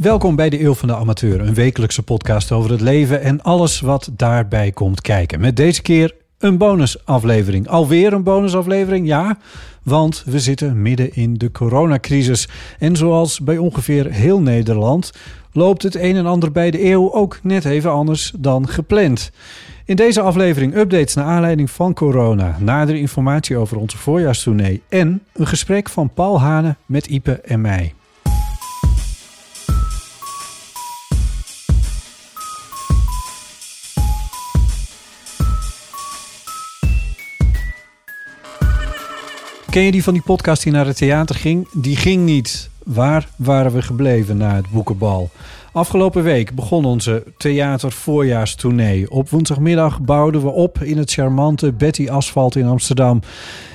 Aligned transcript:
Welkom 0.00 0.36
bij 0.36 0.50
de 0.50 0.62
Eeuw 0.62 0.74
van 0.74 0.88
de 0.88 0.96
Amateur, 0.96 1.40
een 1.40 1.54
wekelijkse 1.54 2.02
podcast 2.02 2.52
over 2.52 2.70
het 2.70 2.80
leven 2.80 3.22
en 3.22 3.42
alles 3.42 3.80
wat 3.80 4.10
daarbij 4.16 4.70
komt 4.72 5.00
kijken. 5.00 5.40
Met 5.40 5.56
deze 5.56 5.82
keer 5.82 6.14
een 6.38 6.58
bonusaflevering. 6.58 7.68
Alweer 7.68 8.12
een 8.12 8.22
bonusaflevering, 8.22 9.06
ja, 9.06 9.38
want 9.82 10.22
we 10.26 10.38
zitten 10.38 10.82
midden 10.82 11.14
in 11.14 11.34
de 11.34 11.52
coronacrisis. 11.52 12.48
En 12.78 12.96
zoals 12.96 13.40
bij 13.40 13.58
ongeveer 13.58 14.10
heel 14.10 14.40
Nederland 14.40 15.12
loopt 15.52 15.82
het 15.82 15.94
een 15.94 16.16
en 16.16 16.26
ander 16.26 16.52
bij 16.52 16.70
de 16.70 16.84
eeuw 16.84 17.12
ook 17.12 17.38
net 17.42 17.64
even 17.64 17.90
anders 17.90 18.32
dan 18.38 18.68
gepland. 18.68 19.30
In 19.84 19.96
deze 19.96 20.20
aflevering 20.20 20.76
updates 20.76 21.14
naar 21.14 21.24
aanleiding 21.24 21.70
van 21.70 21.94
corona, 21.94 22.56
nadere 22.60 22.98
informatie 22.98 23.56
over 23.56 23.76
onze 23.76 23.98
voorjaarstournee 23.98 24.82
en 24.88 25.22
een 25.32 25.46
gesprek 25.46 25.88
van 25.88 26.10
Paul 26.14 26.40
Hane 26.40 26.76
met 26.86 27.06
Ipe 27.06 27.32
en 27.32 27.60
mij. 27.60 27.94
Ken 39.70 39.82
je 39.82 39.92
die 39.92 40.02
van 40.02 40.12
die 40.12 40.22
podcast 40.22 40.62
die 40.62 40.72
naar 40.72 40.86
het 40.86 40.96
theater 40.96 41.34
ging? 41.34 41.68
Die 41.72 41.96
ging 41.96 42.24
niet. 42.24 42.70
Waar 42.84 43.28
waren 43.36 43.72
we 43.72 43.82
gebleven 43.82 44.36
na 44.36 44.54
het 44.54 44.70
boekenbal? 44.70 45.30
Afgelopen 45.72 46.22
week 46.22 46.54
begon 46.54 46.84
onze 46.84 47.24
theater-voorjaarstournee. 47.36 49.10
Op 49.10 49.28
woensdagmiddag 49.28 50.00
bouwden 50.00 50.42
we 50.42 50.48
op 50.48 50.82
in 50.82 50.98
het 50.98 51.12
charmante 51.12 51.72
Betty 51.72 52.08
Asphalt 52.08 52.56
in 52.56 52.66
Amsterdam. 52.66 53.20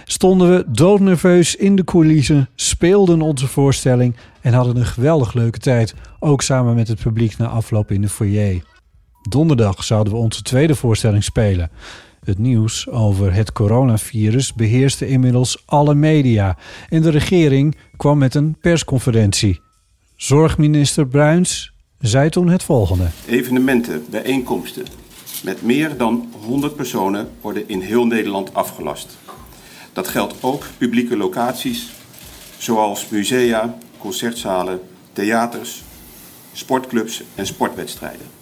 Stonden 0.06 0.50
we 0.50 0.64
doodnerveus 0.68 1.56
in 1.56 1.76
de 1.76 1.84
coulissen, 1.84 2.50
speelden 2.56 3.22
onze 3.22 3.48
voorstelling 3.48 4.16
en 4.42 4.54
hadden 4.54 4.78
een 4.78 4.86
geweldig 4.86 5.34
leuke 5.34 5.60
tijd. 5.60 5.94
Ook 6.20 6.42
samen 6.42 6.76
met 6.76 6.88
het 6.88 7.02
publiek 7.02 7.38
na 7.38 7.48
afloop 7.48 7.92
in 7.92 8.02
de 8.02 8.10
foyer. 8.10 8.64
Donderdag 9.30 9.84
zouden 9.84 10.14
we 10.14 10.20
onze 10.20 10.42
tweede 10.42 10.76
voorstelling 10.76 11.24
spelen. 11.24 11.70
Het 12.26 12.38
nieuws 12.38 12.90
over 12.90 13.34
het 13.34 13.52
coronavirus 13.52 14.54
beheerste 14.54 15.08
inmiddels 15.08 15.64
alle 15.66 15.96
media 15.96 16.58
en 16.90 17.02
de 17.02 17.10
regering 17.10 17.76
kwam 17.98 18.18
met 18.18 18.36
een 18.36 18.58
persconferentie. 18.62 19.60
Zorgminister 20.16 21.08
Bruins 21.08 21.74
zei 22.00 22.30
toen 22.30 22.50
het 22.50 22.64
volgende. 22.64 23.08
Evenementen, 23.28 24.06
bijeenkomsten 24.10 24.86
met 25.44 25.62
meer 25.62 25.98
dan 25.98 26.30
100 26.46 26.76
personen 26.76 27.30
worden 27.42 27.70
in 27.70 27.80
heel 27.80 28.06
Nederland 28.06 28.54
afgelast. 28.54 29.18
Dat 29.94 30.08
geldt 30.08 30.36
ook 30.42 30.64
publieke 30.78 31.18
locaties 31.18 31.90
zoals 32.58 33.10
musea, 33.10 33.78
concertzalen, 33.98 34.80
theaters, 35.14 35.84
sportclubs 36.54 37.24
en 37.36 37.46
sportwedstrijden. 37.46 38.35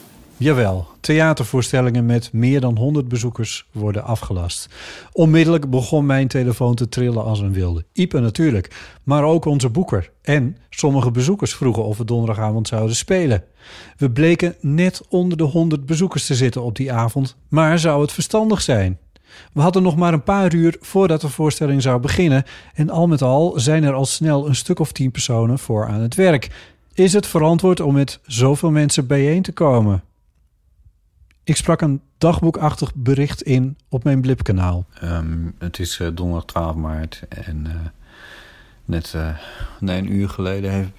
Jawel, 0.44 0.88
theatervoorstellingen 1.00 2.06
met 2.06 2.34
meer 2.34 2.62
dan 2.62 2.78
100 2.78 3.08
bezoekers 3.08 3.66
worden 3.72 4.04
afgelast. 4.04 4.70
Onmiddellijk 5.12 5.70
begon 5.70 6.06
mijn 6.06 6.28
telefoon 6.28 6.76
te 6.76 6.90
trillen 6.90 7.24
als 7.24 7.40
een 7.40 7.54
wilde. 7.54 7.86
Ipe 7.94 8.20
natuurlijk, 8.20 8.98
maar 9.04 9.24
ook 9.24 9.46
onze 9.46 9.70
boeker. 9.70 10.12
En 10.22 10.58
sommige 10.70 11.12
bezoekers 11.12 11.56
vroegen 11.56 11.84
of 11.84 11.98
we 11.98 12.06
donderdagavond 12.06 12.68
zouden 12.68 12.96
spelen. 12.96 13.44
We 13.98 14.12
bleken 14.12 14.56
net 14.62 15.02
onder 15.10 15.38
de 15.38 15.44
100 15.44 15.86
bezoekers 15.86 16.26
te 16.26 16.36
zitten 16.36 16.64
op 16.64 16.76
die 16.76 16.92
avond, 16.92 17.36
maar 17.48 17.80
zou 17.80 18.02
het 18.02 18.12
verstandig 18.12 18.62
zijn? 18.62 18.98
We 19.54 19.62
hadden 19.62 19.84
nog 19.84 19.96
maar 19.96 20.14
een 20.14 20.24
paar 20.24 20.54
uur 20.54 20.78
voordat 20.80 21.22
de 21.22 21.30
voorstelling 21.30 21.82
zou 21.82 22.00
beginnen 22.00 22.44
en 22.74 22.90
al 22.90 23.08
met 23.08 23.22
al 23.22 23.54
zijn 23.56 23.84
er 23.84 23.94
al 23.94 24.06
snel 24.06 24.48
een 24.48 24.56
stuk 24.56 24.80
of 24.80 24.92
tien 24.92 25.12
personen 25.12 25.60
voor 25.60 25.88
aan 25.88 26.02
het 26.02 26.16
werk. 26.16 26.50
Is 26.94 27.14
het 27.14 27.28
verantwoord 27.28 27.80
om 27.80 27.94
met 27.94 28.20
zoveel 28.26 28.72
mensen 28.72 29.08
bijeen 29.08 29.42
te 29.42 29.52
komen? 29.52 30.04
Ik 31.46 31.56
sprak 31.56 31.82
een 31.82 32.02
dagboekachtig 32.18 32.96
bericht 32.96 33.42
in 33.42 33.78
op 33.90 34.04
mijn 34.04 34.22
Blipkanaal. 34.22 34.86
Ehm, 35.00 35.50
het 35.58 35.80
is 35.80 36.00
eh, 36.00 36.08
donderdag 36.14 36.46
12 36.46 36.76
maart 36.76 37.24
en 37.30 37.68
eh, 37.68 37.76
net 38.86 39.14
eh, 39.16 39.30
nee, 39.80 39.98
een 39.98 40.14
uur 40.14 40.30
geleden 40.30 40.72
heeft, 40.72 40.92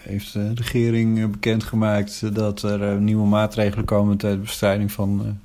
heeft 0.00 0.32
de 0.32 0.52
regering 0.54 1.30
bekendgemaakt 1.30 2.34
dat 2.34 2.62
er 2.62 3.00
nieuwe 3.00 3.26
maatregelen 3.26 3.84
komen 3.84 4.16
ter 4.16 4.40
bestrijding 4.40 4.92
van 4.92 5.40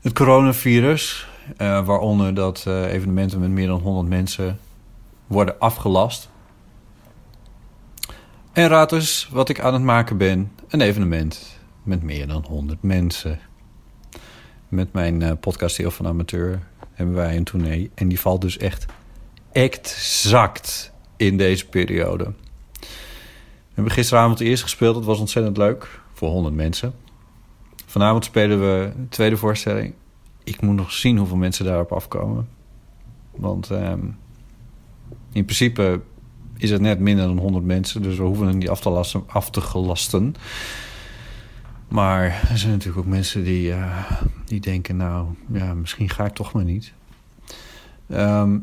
het 0.00 0.12
coronavirus. 0.12 1.28
Waaronder 1.56 2.34
dat 2.34 2.66
evenementen 2.66 3.40
met 3.40 3.50
meer 3.50 3.66
dan 3.66 3.80
100 3.80 4.08
mensen 4.08 4.58
worden 5.26 5.58
afgelast. 5.58 6.28
En 8.52 8.68
raad 8.68 9.28
wat 9.30 9.48
ik 9.48 9.60
aan 9.60 9.72
het 9.72 9.82
maken 9.82 10.16
ben. 10.16 10.50
Een 10.68 10.80
evenement 10.80 11.53
met 11.84 12.02
meer 12.02 12.26
dan 12.26 12.44
100 12.48 12.82
mensen. 12.82 13.38
Met 14.68 14.92
mijn 14.92 15.22
eh, 15.22 15.32
podcast 15.40 15.76
Heel 15.76 15.90
van 15.90 16.06
Amateur 16.06 16.62
hebben 16.92 17.14
wij 17.14 17.36
een 17.36 17.44
tournee. 17.44 17.90
En 17.94 18.08
die 18.08 18.20
valt 18.20 18.40
dus 18.40 18.58
echt 18.58 18.86
exact 19.52 20.92
in 21.16 21.36
deze 21.36 21.68
periode. 21.68 22.32
We 23.74 23.80
hebben 23.80 23.92
gisteravond 23.92 24.40
eerst 24.40 24.62
gespeeld. 24.62 24.94
Dat 24.94 25.04
was 25.04 25.18
ontzettend 25.18 25.56
leuk. 25.56 26.00
Voor 26.12 26.28
100 26.28 26.54
mensen. 26.54 26.94
Vanavond 27.86 28.24
spelen 28.24 28.60
we 28.60 28.92
de 28.96 29.08
tweede 29.08 29.36
voorstelling. 29.36 29.94
Ik 30.44 30.60
moet 30.60 30.76
nog 30.76 30.92
zien 30.92 31.18
hoeveel 31.18 31.36
mensen 31.36 31.64
daarop 31.64 31.92
afkomen. 31.92 32.48
Want 33.30 33.70
ehm, 33.70 34.06
in 35.32 35.44
principe 35.44 36.00
is 36.56 36.70
het 36.70 36.80
net 36.80 36.98
minder 36.98 37.26
dan 37.26 37.38
100 37.38 37.64
mensen. 37.64 38.02
Dus 38.02 38.16
we 38.16 38.22
hoeven 38.22 38.46
het 38.46 38.56
niet 38.56 38.68
af 38.68 38.80
te, 38.80 38.90
lasten, 38.90 39.24
af 39.26 39.50
te 39.50 39.60
gelasten. 39.60 40.34
Maar 41.94 42.48
er 42.50 42.58
zijn 42.58 42.72
natuurlijk 42.72 42.98
ook 42.98 43.12
mensen 43.12 43.44
die, 43.44 43.72
eh, 43.72 44.10
die 44.44 44.60
denken... 44.60 44.96
nou, 44.96 45.26
ja, 45.52 45.74
misschien 45.74 46.08
ga 46.08 46.24
ik 46.24 46.32
toch 46.32 46.52
maar 46.52 46.64
niet. 46.64 46.92
Ehm, 48.08 48.58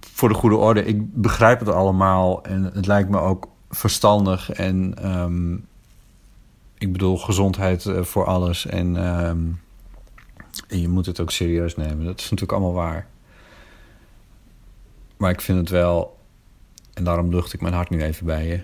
voor 0.00 0.28
de 0.28 0.34
goede 0.34 0.56
orde, 0.56 0.84
ik 0.84 1.14
begrijp 1.14 1.58
het 1.58 1.68
allemaal... 1.68 2.42
en 2.44 2.62
het 2.62 2.86
lijkt 2.86 3.08
me 3.08 3.18
ook 3.18 3.48
verstandig. 3.70 4.50
En 4.50 4.94
ehm, 5.02 5.54
ik 6.78 6.92
bedoel, 6.92 7.18
gezondheid 7.18 7.86
eh, 7.86 8.02
voor 8.02 8.24
alles. 8.24 8.66
En, 8.66 8.96
ehm, 8.96 9.38
en 10.68 10.80
je 10.80 10.88
moet 10.88 11.06
het 11.06 11.20
ook 11.20 11.30
serieus 11.30 11.76
nemen. 11.76 12.04
Dat 12.04 12.18
is 12.18 12.30
natuurlijk 12.30 12.52
allemaal 12.52 12.84
waar. 12.84 13.06
Maar 15.16 15.30
ik 15.30 15.40
vind 15.40 15.58
het 15.58 15.68
wel... 15.68 16.18
en 16.94 17.04
daarom 17.04 17.30
lucht 17.30 17.52
ik 17.52 17.60
mijn 17.60 17.74
hart 17.74 17.90
nu 17.90 18.02
even 18.02 18.26
bij 18.26 18.46
je... 18.46 18.60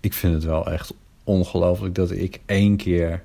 ik 0.00 0.12
vind 0.12 0.34
het 0.34 0.44
wel 0.44 0.66
echt 0.66 0.94
ongelooflijk 1.24 1.94
dat 1.94 2.10
ik 2.10 2.40
één 2.46 2.76
keer... 2.76 3.22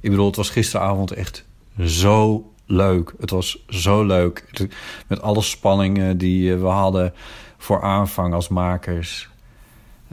Ik 0.00 0.10
bedoel, 0.10 0.26
het 0.26 0.36
was 0.36 0.50
gisteravond 0.50 1.10
echt 1.12 1.44
zo 1.84 2.52
leuk. 2.66 3.14
Het 3.20 3.30
was 3.30 3.64
zo 3.68 4.04
leuk. 4.04 4.68
Met 5.06 5.22
alle 5.22 5.42
spanningen 5.42 6.18
die 6.18 6.52
eh, 6.52 6.60
we 6.60 6.66
hadden 6.66 7.12
voor 7.58 7.82
aanvang 7.82 8.34
als 8.34 8.48
makers. 8.48 9.28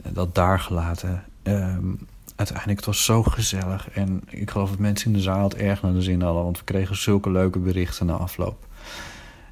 Eh, 0.02 0.12
Dat 0.14 0.34
daar 0.34 0.60
gelaten. 0.60 1.24
Ehm, 1.42 1.92
uiteindelijk, 2.36 2.78
het 2.78 2.86
was 2.86 3.04
zo 3.04 3.22
gezellig. 3.22 3.90
En 3.90 4.22
ik 4.26 4.50
geloof 4.50 4.70
dat 4.70 4.78
mensen 4.78 5.06
in 5.06 5.16
de 5.16 5.22
zaal 5.22 5.42
het 5.42 5.54
erg 5.54 5.82
naar 5.82 5.92
de 5.92 6.02
zin 6.02 6.22
hadden. 6.22 6.42
Want 6.42 6.58
we 6.58 6.64
kregen 6.64 6.96
zulke 6.96 7.30
leuke 7.30 7.58
berichten 7.58 8.06
na 8.06 8.14
afloop. 8.14 8.66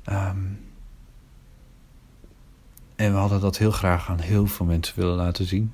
Ehm, 0.05 0.39
en 2.97 3.13
we 3.13 3.19
hadden 3.19 3.41
dat 3.41 3.59
heel 3.59 3.71
graag 3.71 4.11
aan 4.11 4.19
heel 4.19 4.47
veel 4.47 4.67
mensen 4.67 5.01
willen 5.01 5.17
laten 5.17 5.45
zien. 5.45 5.73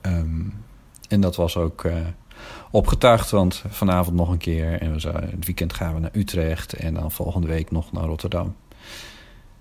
Ehm, 0.00 0.40
en 1.08 1.20
dat 1.20 1.36
was 1.36 1.56
ook 1.56 1.84
uh, 1.84 1.96
opgetuigd, 2.70 3.30
want 3.30 3.62
vanavond 3.68 4.16
nog 4.16 4.28
een 4.28 4.38
keer. 4.38 4.80
En 4.80 4.92
we 4.92 4.98
zouden, 4.98 5.30
het 5.30 5.46
weekend 5.46 5.72
gaan 5.72 5.94
we 5.94 6.00
naar 6.00 6.10
Utrecht 6.12 6.72
en 6.72 6.94
dan 6.94 7.10
volgende 7.10 7.46
week 7.46 7.70
nog 7.70 7.92
naar 7.92 8.04
Rotterdam. 8.04 8.56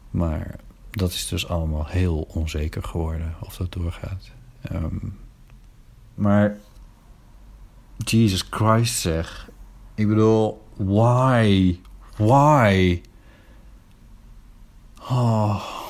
Maar 0.09 0.55
dat 0.91 1.11
is 1.11 1.27
dus 1.27 1.47
allemaal 1.47 1.85
heel 1.87 2.27
onzeker 2.33 2.83
geworden 2.83 3.35
of 3.39 3.57
dat 3.57 3.71
doorgaat. 3.71 4.31
Um, 4.73 5.19
maar 6.13 6.57
Jesus 7.97 8.47
Christ 8.49 8.99
zeg. 8.99 9.49
Ik 9.95 10.07
bedoel, 10.07 10.61
why? 10.75 11.79
Why? 12.17 13.01
Oh. 15.09 15.82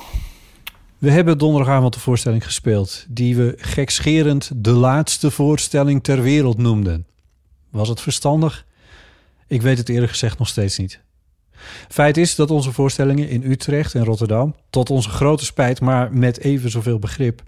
We 1.04 1.12
hebben 1.12 1.38
donderdagavond 1.38 1.94
de 1.94 2.00
voorstelling 2.00 2.46
gespeeld... 2.46 3.06
die 3.10 3.36
we 3.36 3.54
gekscherend 3.58 4.52
de 4.56 4.72
laatste 4.72 5.32
voorstelling 5.32 6.04
ter 6.04 6.22
wereld 6.22 6.58
noemden. 6.58 7.08
Was 7.70 7.90
het 7.90 8.02
verstandig? 8.02 8.66
Ik 9.48 9.62
weet 9.62 9.78
het 9.78 9.90
eerlijk 9.90 10.12
gezegd 10.12 10.38
nog 10.38 10.48
steeds 10.48 10.78
niet. 10.78 11.02
Feit 11.90 12.18
is 12.18 12.36
dat 12.36 12.52
onze 12.52 12.72
voorstellingen 12.72 13.30
in 13.30 13.44
Utrecht 13.44 13.96
en 13.96 14.04
Rotterdam... 14.04 14.56
tot 14.70 14.90
onze 14.90 15.10
grote 15.10 15.46
spijt, 15.46 15.82
maar 15.82 16.14
met 16.14 16.40
even 16.40 16.70
zoveel 16.70 17.00
begrip 17.00 17.44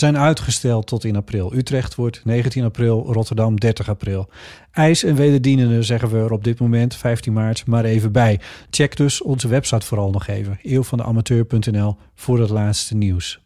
zijn 0.00 0.18
uitgesteld 0.18 0.86
tot 0.86 1.04
in 1.04 1.16
april. 1.16 1.54
Utrecht 1.54 1.94
wordt 1.94 2.24
19 2.24 2.64
april, 2.64 3.12
Rotterdam 3.12 3.60
30 3.60 3.88
april. 3.88 4.28
IJs 4.72 5.04
en 5.04 5.14
wederdienende 5.14 5.82
zeggen 5.82 6.10
we 6.10 6.18
er 6.18 6.32
op 6.32 6.44
dit 6.44 6.58
moment, 6.58 6.94
15 6.94 7.32
maart, 7.32 7.66
maar 7.66 7.84
even 7.84 8.12
bij. 8.12 8.40
Check 8.70 8.96
dus 8.96 9.22
onze 9.22 9.48
website 9.48 9.86
vooral 9.86 10.10
nog 10.10 10.26
even, 10.26 10.58
eeuwvandeamateur.nl, 10.62 11.96
voor 12.14 12.40
het 12.40 12.50
laatste 12.50 12.96
nieuws. 12.96 13.40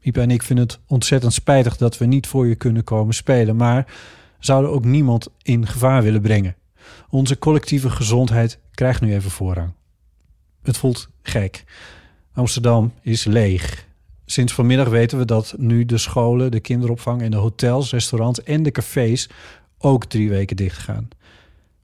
Ipa 0.00 0.20
en 0.20 0.30
ik 0.30 0.42
vinden 0.42 0.64
het 0.64 0.78
ontzettend 0.86 1.32
spijtig 1.32 1.76
dat 1.76 1.98
we 1.98 2.04
niet 2.04 2.26
voor 2.26 2.46
je 2.46 2.54
kunnen 2.54 2.84
komen 2.84 3.14
spelen, 3.14 3.56
maar 3.56 3.86
zouden 4.38 4.70
ook 4.70 4.84
niemand 4.84 5.28
in 5.42 5.66
gevaar 5.66 6.02
willen 6.02 6.22
brengen. 6.22 6.56
Onze 7.08 7.38
collectieve 7.38 7.90
gezondheid 7.90 8.58
krijgt 8.70 9.00
nu 9.00 9.14
even 9.14 9.30
voorrang. 9.30 9.72
Het 10.62 10.76
voelt 10.76 11.08
gek. 11.22 11.64
Amsterdam 12.32 12.92
is 13.02 13.24
leeg. 13.24 13.90
Sinds 14.32 14.52
vanmiddag 14.52 14.88
weten 14.88 15.18
we 15.18 15.24
dat 15.24 15.54
nu 15.58 15.84
de 15.84 15.98
scholen, 15.98 16.50
de 16.50 16.60
kinderopvang 16.60 17.22
en 17.22 17.30
de 17.30 17.36
hotels, 17.36 17.90
restaurants 17.90 18.42
en 18.42 18.62
de 18.62 18.70
cafés 18.70 19.28
ook 19.78 20.04
drie 20.04 20.28
weken 20.28 20.56
dicht 20.56 20.78
gaan. 20.78 21.08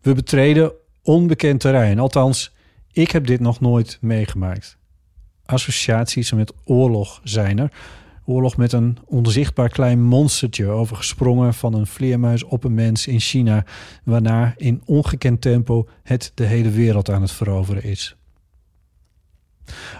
We 0.00 0.14
betreden 0.14 0.72
onbekend 1.02 1.60
terrein. 1.60 1.98
Althans, 1.98 2.54
ik 2.92 3.10
heb 3.10 3.26
dit 3.26 3.40
nog 3.40 3.60
nooit 3.60 3.98
meegemaakt. 4.00 4.76
Associaties 5.44 6.32
met 6.32 6.52
oorlog 6.64 7.20
zijn 7.24 7.58
er. 7.58 7.72
Oorlog 8.24 8.56
met 8.56 8.72
een 8.72 8.98
onzichtbaar 9.04 9.68
klein 9.68 10.02
monstertje 10.02 10.66
overgesprongen 10.66 11.54
van 11.54 11.74
een 11.74 11.86
vleermuis 11.86 12.44
op 12.44 12.64
een 12.64 12.74
mens 12.74 13.06
in 13.06 13.20
China, 13.20 13.64
waarna 14.04 14.54
in 14.56 14.82
ongekend 14.84 15.40
tempo 15.40 15.88
het 16.02 16.32
de 16.34 16.44
hele 16.44 16.70
wereld 16.70 17.10
aan 17.10 17.22
het 17.22 17.32
veroveren 17.32 17.82
is. 17.82 18.17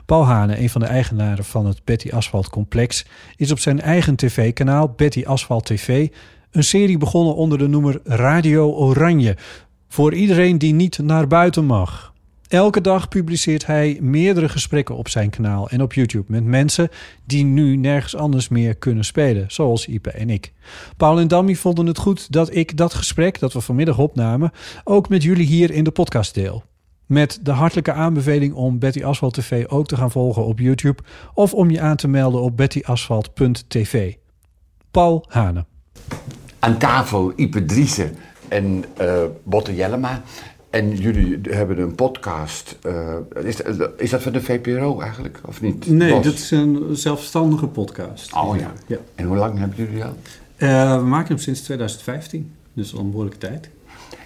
Paul 0.06 0.26
Hane, 0.26 0.60
een 0.60 0.70
van 0.70 0.80
de 0.80 0.86
eigenaren 0.86 1.44
van 1.44 1.66
het 1.66 1.84
Betty 1.84 2.10
Asphalt 2.10 2.50
complex, 2.50 3.06
is 3.36 3.50
op 3.50 3.58
zijn 3.58 3.80
eigen 3.80 4.16
tv-kanaal 4.16 4.92
Betty 4.96 5.24
Asphalt 5.26 5.66
TV 5.66 6.08
een 6.50 6.64
serie 6.64 6.98
begonnen 6.98 7.34
onder 7.34 7.58
de 7.58 7.66
noemer 7.66 8.00
Radio 8.04 8.72
Oranje. 8.72 9.36
Voor 9.88 10.14
iedereen 10.14 10.58
die 10.58 10.74
niet 10.74 10.98
naar 10.98 11.26
buiten 11.26 11.64
mag. 11.64 12.12
Elke 12.48 12.80
dag 12.80 13.08
publiceert 13.08 13.66
hij 13.66 13.98
meerdere 14.00 14.48
gesprekken 14.48 14.96
op 14.96 15.08
zijn 15.08 15.30
kanaal 15.30 15.68
en 15.68 15.82
op 15.82 15.92
YouTube 15.92 16.32
met 16.32 16.44
mensen 16.44 16.88
die 17.24 17.44
nu 17.44 17.76
nergens 17.76 18.16
anders 18.16 18.48
meer 18.48 18.74
kunnen 18.74 19.04
spelen, 19.04 19.44
zoals 19.48 19.86
Ipe 19.86 20.10
en 20.10 20.30
ik. 20.30 20.52
Paul 20.96 21.18
en 21.18 21.28
Dammy 21.28 21.54
vonden 21.54 21.86
het 21.86 21.98
goed 21.98 22.32
dat 22.32 22.54
ik 22.54 22.76
dat 22.76 22.94
gesprek 22.94 23.38
dat 23.38 23.52
we 23.52 23.60
vanmiddag 23.60 23.98
opnamen 23.98 24.50
ook 24.84 25.08
met 25.08 25.22
jullie 25.22 25.46
hier 25.46 25.70
in 25.70 25.84
de 25.84 25.90
podcast 25.90 26.34
deel. 26.34 26.64
Met 27.08 27.38
de 27.42 27.50
hartelijke 27.50 27.92
aanbeveling 27.92 28.54
om 28.54 28.78
Betty 28.78 29.04
Asphalt 29.04 29.34
TV 29.34 29.66
ook 29.68 29.86
te 29.86 29.96
gaan 29.96 30.10
volgen 30.10 30.44
op 30.44 30.58
YouTube 30.58 31.02
of 31.34 31.54
om 31.54 31.70
je 31.70 31.80
aan 31.80 31.96
te 31.96 32.08
melden 32.08 32.40
op 32.40 32.56
bettyasphalt.tv. 32.56 34.14
Paul 34.90 35.24
Hane. 35.28 35.64
Aan 36.58 36.78
tafel 36.78 37.32
Ipe 37.36 37.64
Driessen 37.64 38.14
en 38.48 38.84
uh, 39.00 39.22
Botte 39.42 39.74
Jellema. 39.74 40.22
En 40.70 40.96
jullie 40.96 41.40
hebben 41.42 41.78
een 41.78 41.94
podcast. 41.94 42.78
Uh, 42.86 43.14
is, 43.44 43.60
is, 43.96 44.10
dat 44.10 44.22
van 44.22 44.32
de 44.32 44.40
VPRO 44.40 45.00
eigenlijk, 45.00 45.40
of 45.46 45.60
niet? 45.60 45.86
Nee, 45.86 46.20
dat 46.20 46.34
is 46.34 46.50
een 46.50 46.86
zelfstandige 46.96 47.66
podcast. 47.66 48.34
Oh 48.34 48.56
ja. 48.56 48.72
ja. 48.86 48.98
En 49.14 49.24
hoe 49.24 49.36
lang 49.36 49.58
hebben 49.58 49.76
jullie 49.76 50.04
al? 50.04 50.16
Uh, 50.58 50.96
we 50.96 51.04
maken 51.04 51.28
hem 51.28 51.38
sinds 51.38 51.60
2015, 51.60 52.52
dus 52.72 52.94
al 52.94 53.00
een 53.00 53.10
behoorlijke 53.10 53.38
tijd. 53.38 53.70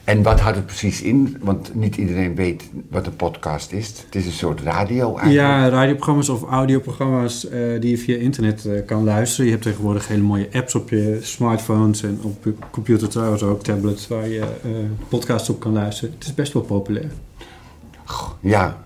En 0.05 0.23
wat 0.23 0.41
houdt 0.41 0.57
het 0.57 0.67
precies 0.67 1.03
in? 1.03 1.37
Want 1.41 1.75
niet 1.75 1.97
iedereen 1.97 2.35
weet 2.35 2.71
wat 2.91 3.07
een 3.07 3.17
podcast 3.17 3.73
is. 3.73 3.87
Het 3.87 4.15
is 4.15 4.27
een 4.27 4.33
soort 4.33 4.61
radio 4.61 5.07
eigenlijk. 5.07 5.33
Ja, 5.33 5.69
radioprogramma's 5.69 6.29
of 6.29 6.43
audioprogramma's 6.43 7.45
uh, 7.45 7.81
die 7.81 7.91
je 7.91 7.99
via 7.99 8.17
internet 8.17 8.65
uh, 8.65 8.87
kan 8.87 9.05
luisteren. 9.05 9.45
Je 9.45 9.53
hebt 9.53 9.65
tegenwoordig 9.65 10.09
hele 10.09 10.23
mooie 10.23 10.49
apps 10.53 10.75
op 10.75 10.91
je 10.91 11.19
smartphones 11.23 12.03
en 12.03 12.19
op 12.23 12.45
je 12.45 12.55
computer 12.71 13.09
trouwens 13.09 13.43
ook, 13.43 13.63
tablets, 13.63 14.09
waar 14.09 14.29
je 14.29 14.39
uh, 14.39 14.73
podcasts 15.09 15.49
op 15.49 15.61
kan 15.61 15.73
luisteren. 15.73 16.15
Het 16.15 16.25
is 16.25 16.35
best 16.35 16.53
wel 16.53 16.63
populair. 16.63 17.11
Ja. 18.41 18.77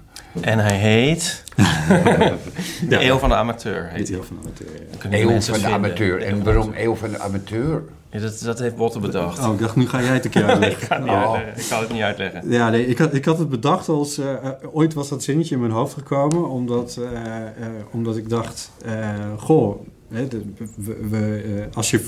En 0.40 0.58
hij 0.58 0.78
heet... 0.78 1.44
de 2.88 3.04
Eeuw 3.04 3.18
van 3.18 3.28
de 3.28 3.34
Amateur. 3.34 3.88
Heet 3.92 4.10
Eeuw 4.10 4.22
van 4.22 4.36
de 4.40 4.48
Amateur, 4.48 4.68
ja. 5.10 5.18
Eeuw 5.18 5.40
van 5.40 5.60
de 5.60 5.66
Amateur. 5.66 6.22
En 6.22 6.44
waarom 6.44 6.72
Eeuw 6.76 6.94
van 6.94 7.10
de 7.10 7.18
Amateur? 7.18 7.82
Ja, 8.16 8.22
dat, 8.22 8.40
dat 8.44 8.58
heeft 8.58 8.76
Botte 8.76 9.00
bedacht. 9.00 9.38
Oh, 9.38 9.52
ik 9.52 9.58
dacht, 9.58 9.76
nu 9.76 9.88
ga 9.88 10.02
jij 10.02 10.14
het 10.14 10.24
een 10.24 10.30
keer 10.30 10.44
uitleggen. 10.50 10.80
ik, 10.80 10.86
ga 10.86 10.94
het 10.94 11.04
niet 11.04 11.12
oh. 11.12 11.32
uitleggen. 11.32 11.62
ik 11.62 11.68
kan 11.68 11.80
het 11.80 11.92
niet 11.92 12.02
uitleggen. 12.02 12.50
Ja, 12.50 12.70
nee, 12.70 12.86
ik, 12.86 12.98
had, 12.98 13.14
ik 13.14 13.24
had 13.24 13.38
het 13.38 13.48
bedacht 13.48 13.88
als... 13.88 14.18
Uh, 14.18 14.34
ooit 14.72 14.94
was 14.94 15.08
dat 15.08 15.22
zinnetje 15.22 15.54
in 15.54 15.60
mijn 15.60 15.72
hoofd 15.72 15.94
gekomen... 15.94 16.48
omdat, 16.48 16.96
uh, 17.00 17.10
uh, 17.10 17.66
omdat 17.90 18.16
ik 18.16 18.28
dacht... 18.28 18.70
goh, 19.36 19.80
hè, 20.08 20.28
de, 20.28 20.42
we, 20.76 21.08
we, 21.10 21.64
als 21.72 21.90
je 21.90 22.06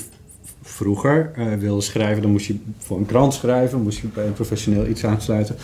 vroeger 0.61 1.31
wilde 1.59 1.81
schrijven... 1.81 2.21
dan 2.21 2.31
moest 2.31 2.45
je 2.45 2.55
voor 2.77 2.97
een 2.97 3.05
krant 3.05 3.33
schrijven... 3.33 3.81
moest 3.81 3.99
je 3.99 4.07
bij 4.07 4.25
een 4.25 4.33
professioneel 4.33 4.87
iets 4.87 5.05
aansluiten. 5.05 5.55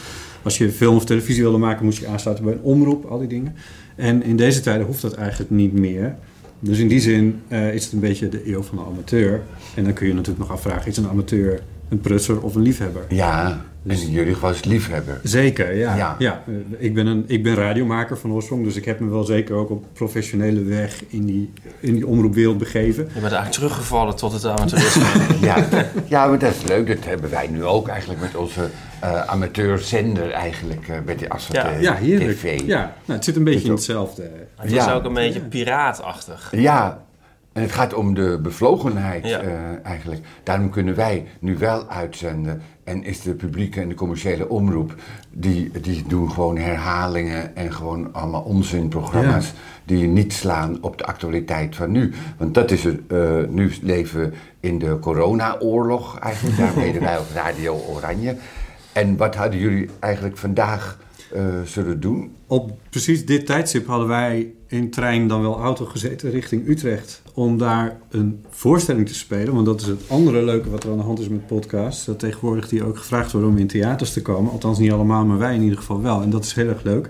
Als 0.44 0.58
je 0.58 0.72
film 0.72 0.96
of 0.96 1.06
televisie 1.06 1.44
wilde 1.44 1.58
maken... 1.58 1.86
moest 1.86 2.00
je 2.00 2.08
aansluiten 2.08 2.46
bij 2.46 2.54
een 2.54 2.62
omroep, 2.62 3.06
al 3.06 3.20
die 3.20 3.28
dingen. 3.28 3.56
En 3.96 4.24
in 4.24 4.38
deze 4.38 4.60
tijden 4.60 4.86
hoeft 4.86 5.02
dat 5.02 5.14
eigenlijk 5.14 5.52
niet 5.52 5.74
meer... 5.74 6.16
Dus 6.66 6.80
in 6.80 6.88
die 6.88 7.00
zin 7.00 7.42
uh, 7.50 7.74
is 7.74 7.84
het 7.84 7.94
een 7.94 8.00
beetje 8.00 8.30
de 8.30 8.52
eeuw 8.52 8.62
van 8.62 8.78
de 8.78 8.84
amateur. 8.84 9.42
En 9.76 9.84
dan 9.84 9.94
kun 9.94 10.08
je 10.08 10.14
natuurlijk 10.14 10.40
nog 10.40 10.52
afvragen, 10.52 10.88
is 10.88 10.98
een 10.98 11.08
amateur 11.08 11.62
een 11.90 12.02
prutser 12.02 12.42
of 12.42 12.56
een 12.56 12.62
liefhebber? 12.62 13.06
Ja, 13.10 13.66
dus 13.88 14.04
in 14.04 14.12
jullie 14.12 14.34
geval 14.34 14.50
is 14.50 14.64
liefhebber. 14.64 15.20
Zeker, 15.24 15.76
ja. 15.76 15.96
ja. 15.96 16.16
ja. 16.20 16.44
ik, 16.78 16.94
ben 16.94 17.08
een, 17.08 17.24
ik 17.28 17.44
ben 17.44 17.56
radiomaker 17.56 18.18
van 18.18 18.32
oorsprong, 18.32 18.64
dus 18.64 18.76
ik 18.76 18.86
heb 18.86 19.00
me 19.00 19.10
wel 19.10 19.24
zeker 19.24 19.56
ook 19.56 19.70
op 19.70 19.86
professionele 19.94 20.64
weg 20.64 21.04
in 21.08 21.26
die, 21.26 21.54
in 21.80 21.94
die 21.94 22.08
omroepwereld 22.08 22.58
begeven. 22.58 23.04
Je 23.04 23.20
bent 23.20 23.34
eigenlijk 23.34 23.52
teruggevallen 23.52 24.16
tot 24.16 24.32
het 24.32 24.46
amateurisme. 24.46 25.04
ja, 25.48 25.66
ja, 26.08 26.28
maar 26.28 26.40
dat 26.40 26.54
is 26.54 26.64
leuk. 26.64 26.88
Dat 26.88 27.06
hebben 27.06 27.30
wij 27.30 27.48
nu 27.48 27.64
ook 27.64 27.88
eigenlijk 27.88 28.22
met 28.22 28.36
onze 28.36 28.70
uh, 29.04 29.22
amateurzender 29.26 30.32
eigenlijk, 30.32 30.88
uh, 30.88 30.96
met 31.06 31.20
die 31.20 31.30
Asfalt 31.30 31.58
ja. 31.58 31.70
ja, 31.70 31.94
heerlijk. 31.94 32.38
TV. 32.38 32.62
Ja, 32.66 32.80
nou, 32.80 32.94
het 33.06 33.24
zit 33.24 33.36
een 33.36 33.44
beetje 33.44 33.66
in 33.66 33.72
hetzelfde. 33.72 34.32
Het 34.56 34.72
is 34.72 34.90
ook 34.90 35.04
een 35.04 35.14
beetje 35.14 35.40
piraatachtig. 35.40 36.52
Ja, 36.52 37.05
en 37.56 37.62
het 37.62 37.72
gaat 37.72 37.94
om 37.94 38.14
de 38.14 38.40
bevlogenheid 38.42 39.26
uh, 39.26 39.40
eigenlijk. 39.84 40.26
Daarom 40.44 40.70
kunnen 40.70 40.96
wij 40.96 41.28
nu 41.40 41.58
wel 41.58 41.88
uitzenden. 41.88 42.62
En 42.84 43.04
is 43.04 43.22
de 43.22 43.34
publieke 43.34 43.82
en 43.82 43.90
de 43.90 43.96
commerciële 43.96 44.50
omroep, 44.50 44.96
die, 45.32 45.72
die 45.82 46.04
doen 46.08 46.32
gewoon 46.32 46.58
herhalingen 46.58 47.56
en 47.56 47.74
gewoon 47.74 48.14
allemaal 48.14 48.42
onzinprogramma's. 48.42 49.46
Ja. 49.46 49.54
Die 49.86 50.08
niet 50.08 50.34
slaan 50.34 50.78
op 50.82 50.98
de 50.98 51.06
actualiteit 51.06 51.76
van 51.76 51.92
nu. 51.92 52.14
Want 52.38 52.54
dat 52.54 52.72
is 52.72 52.84
het, 52.84 53.00
uh, 53.08 53.40
nu 53.50 53.74
leven 53.82 54.20
we 54.20 54.32
in 54.60 54.80
de 54.80 55.00
corona-oorlog 55.00 56.20
eigenlijk. 56.20 56.58
Daarom 56.58 56.80
heten 56.80 57.02
wij 57.02 57.20
ook 57.20 57.30
Radio 57.34 57.84
Oranje. 57.90 58.36
En 58.94 59.18
wat 59.18 59.36
hadden 59.36 59.60
jullie 59.60 59.90
eigenlijk 60.00 60.38
vandaag 60.38 60.98
zullen 61.66 62.00
doen? 62.00 62.32
Op 62.48 62.72
precies 62.90 63.26
dit 63.26 63.46
tijdstip 63.46 63.88
hadden 63.88 64.08
wij 64.08 64.54
in 64.68 64.90
trein 64.90 65.28
dan 65.28 65.42
wel 65.42 65.60
auto 65.60 65.86
gezeten 65.86 66.30
richting 66.30 66.68
Utrecht. 66.68 67.22
Om 67.34 67.58
daar 67.58 67.98
een 68.10 68.44
voorstelling 68.50 69.08
te 69.08 69.14
spelen. 69.14 69.54
Want 69.54 69.66
dat 69.66 69.82
is 69.82 69.88
het 69.88 70.10
andere 70.10 70.44
leuke 70.44 70.70
wat 70.70 70.84
er 70.84 70.92
aan 70.92 70.98
de 70.98 71.04
hand 71.04 71.20
is 71.20 71.28
met 71.28 71.48
podcasts. 71.48 72.06
Dat 72.06 72.20
tegenwoordig 72.20 72.68
die 72.68 72.84
ook 72.84 72.98
gevraagd 72.98 73.32
worden 73.32 73.50
om 73.50 73.58
in 73.58 73.68
theaters 73.68 74.14
te 74.14 74.22
komen. 74.22 74.52
Althans 74.52 74.80
niet 74.80 74.92
allemaal, 74.92 75.26
maar 75.26 75.38
wij 75.38 75.56
in 75.56 75.62
ieder 75.62 75.78
geval 75.78 76.02
wel. 76.02 76.22
En 76.22 76.30
dat 76.30 76.44
is 76.44 76.54
heel 76.54 76.68
erg 76.68 76.84
leuk. 76.84 77.10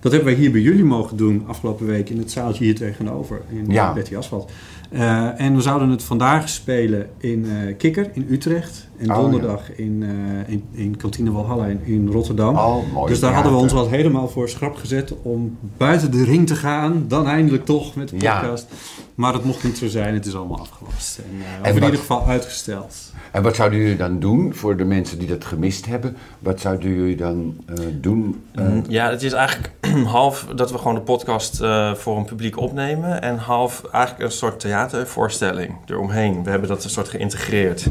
Dat 0.00 0.12
hebben 0.12 0.32
wij 0.32 0.40
hier 0.40 0.52
bij 0.52 0.60
jullie 0.60 0.84
mogen 0.84 1.16
doen 1.16 1.44
afgelopen 1.46 1.86
week 1.86 2.10
in 2.10 2.18
het 2.18 2.30
zaaltje 2.30 2.64
hier 2.64 2.74
tegenover 2.74 3.40
in 3.48 3.70
Ja. 3.72 3.92
Betty 3.92 4.16
Asphalt. 4.16 4.50
Eh, 4.90 5.40
en 5.40 5.54
we 5.54 5.60
zouden 5.60 5.88
het 5.88 6.02
vandaag 6.02 6.48
spelen 6.48 7.08
in 7.18 7.46
eh, 7.46 7.76
Kikker 7.76 8.10
in 8.12 8.26
Utrecht. 8.30 8.87
En 8.98 9.10
Oh, 9.10 9.16
donderdag 9.20 9.72
in, 9.76 10.02
eh, 10.46 10.52
in, 10.52 10.64
in 10.72 10.96
Kantine 10.96 11.32
Walhalla 11.32 11.66
in, 11.66 11.80
in 11.84 12.08
Rotterdam. 12.08 12.56
Oh, 12.56 12.92
mooi. 12.92 13.08
dus 13.10 13.20
daar 13.20 13.32
hadden 13.32 13.52
we 13.52 13.58
ons 13.58 13.72
wat 13.72 13.88
helemaal 13.88 14.28
voor 14.28 14.48
schrap 14.48 14.76
gezet 14.76 15.14
om 15.22 15.58
buiten 15.76 16.10
de 16.10 16.24
ring 16.24 16.46
te 16.46 16.54
gaan. 16.56 17.04
Dan 17.08 17.26
eindelijk 17.26 17.64
toch 17.64 17.94
met 17.94 18.08
de 18.08 18.16
Ja. 18.18 18.40
podcast. 18.40 18.66
Maar 19.14 19.32
dat 19.32 19.44
mocht 19.44 19.64
niet 19.64 19.78
zo 19.78 19.88
zijn. 19.88 20.14
Het 20.14 20.26
is 20.26 20.34
allemaal 20.36 20.58
afgelast. 20.60 21.18
En, 21.18 21.24
eh, 21.62 21.74
in 21.76 21.82
ieder 21.84 21.98
geval 21.98 22.26
uitgesteld. 22.26 22.94
En 23.32 23.42
wat 23.42 23.56
zouden 23.56 23.78
jullie 23.78 23.96
dan 23.96 24.18
doen 24.20 24.54
voor 24.54 24.76
de 24.76 24.84
mensen 24.84 25.18
die 25.18 25.28
dat 25.28 25.44
gemist 25.44 25.86
hebben? 25.86 26.16
Wat 26.38 26.60
zouden 26.60 26.94
jullie 26.94 27.16
dan 27.16 27.56
eh, 27.66 27.74
doen? 28.00 28.42
Mm, 28.54 28.84
Ja, 28.88 29.10
het 29.10 29.22
is 29.22 29.32
eigenlijk 29.32 29.70
half 30.06 30.46
dat 30.54 30.70
we 30.70 30.78
gewoon 30.78 30.94
de 30.94 31.00
podcast 31.00 31.60
eh, 31.60 31.94
voor 31.94 32.16
een 32.16 32.24
publiek 32.24 32.58
opnemen. 32.58 33.22
En 33.22 33.36
half 33.38 33.82
eigenlijk 33.92 34.24
een 34.24 34.36
soort 34.36 34.60
theatervoorstelling 34.60 35.74
eromheen. 35.86 36.44
We 36.44 36.50
hebben 36.50 36.68
dat 36.68 36.84
een 36.84 36.90
soort 36.90 37.08
geïntegreerd. 37.08 37.86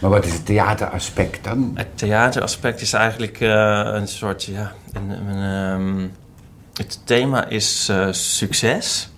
maar 0.00 0.10
wat 0.10 0.24
is 0.24 0.32
het 0.32 0.46
theateraspect 0.52 1.44
dan? 1.44 1.70
Het 1.74 1.98
theateraspect 1.98 2.80
is 2.80 2.92
eigenlijk 2.92 3.40
eh, 3.40 3.80
een 3.92 4.08
soort, 4.08 4.44
ja... 4.44 4.72
Een, 4.92 5.10
een, 5.10 5.42
ehm, 5.70 6.08
het 6.72 7.00
thema 7.04 7.46
is 7.48 7.88
eh, 7.88 8.06
succes. 8.10 9.08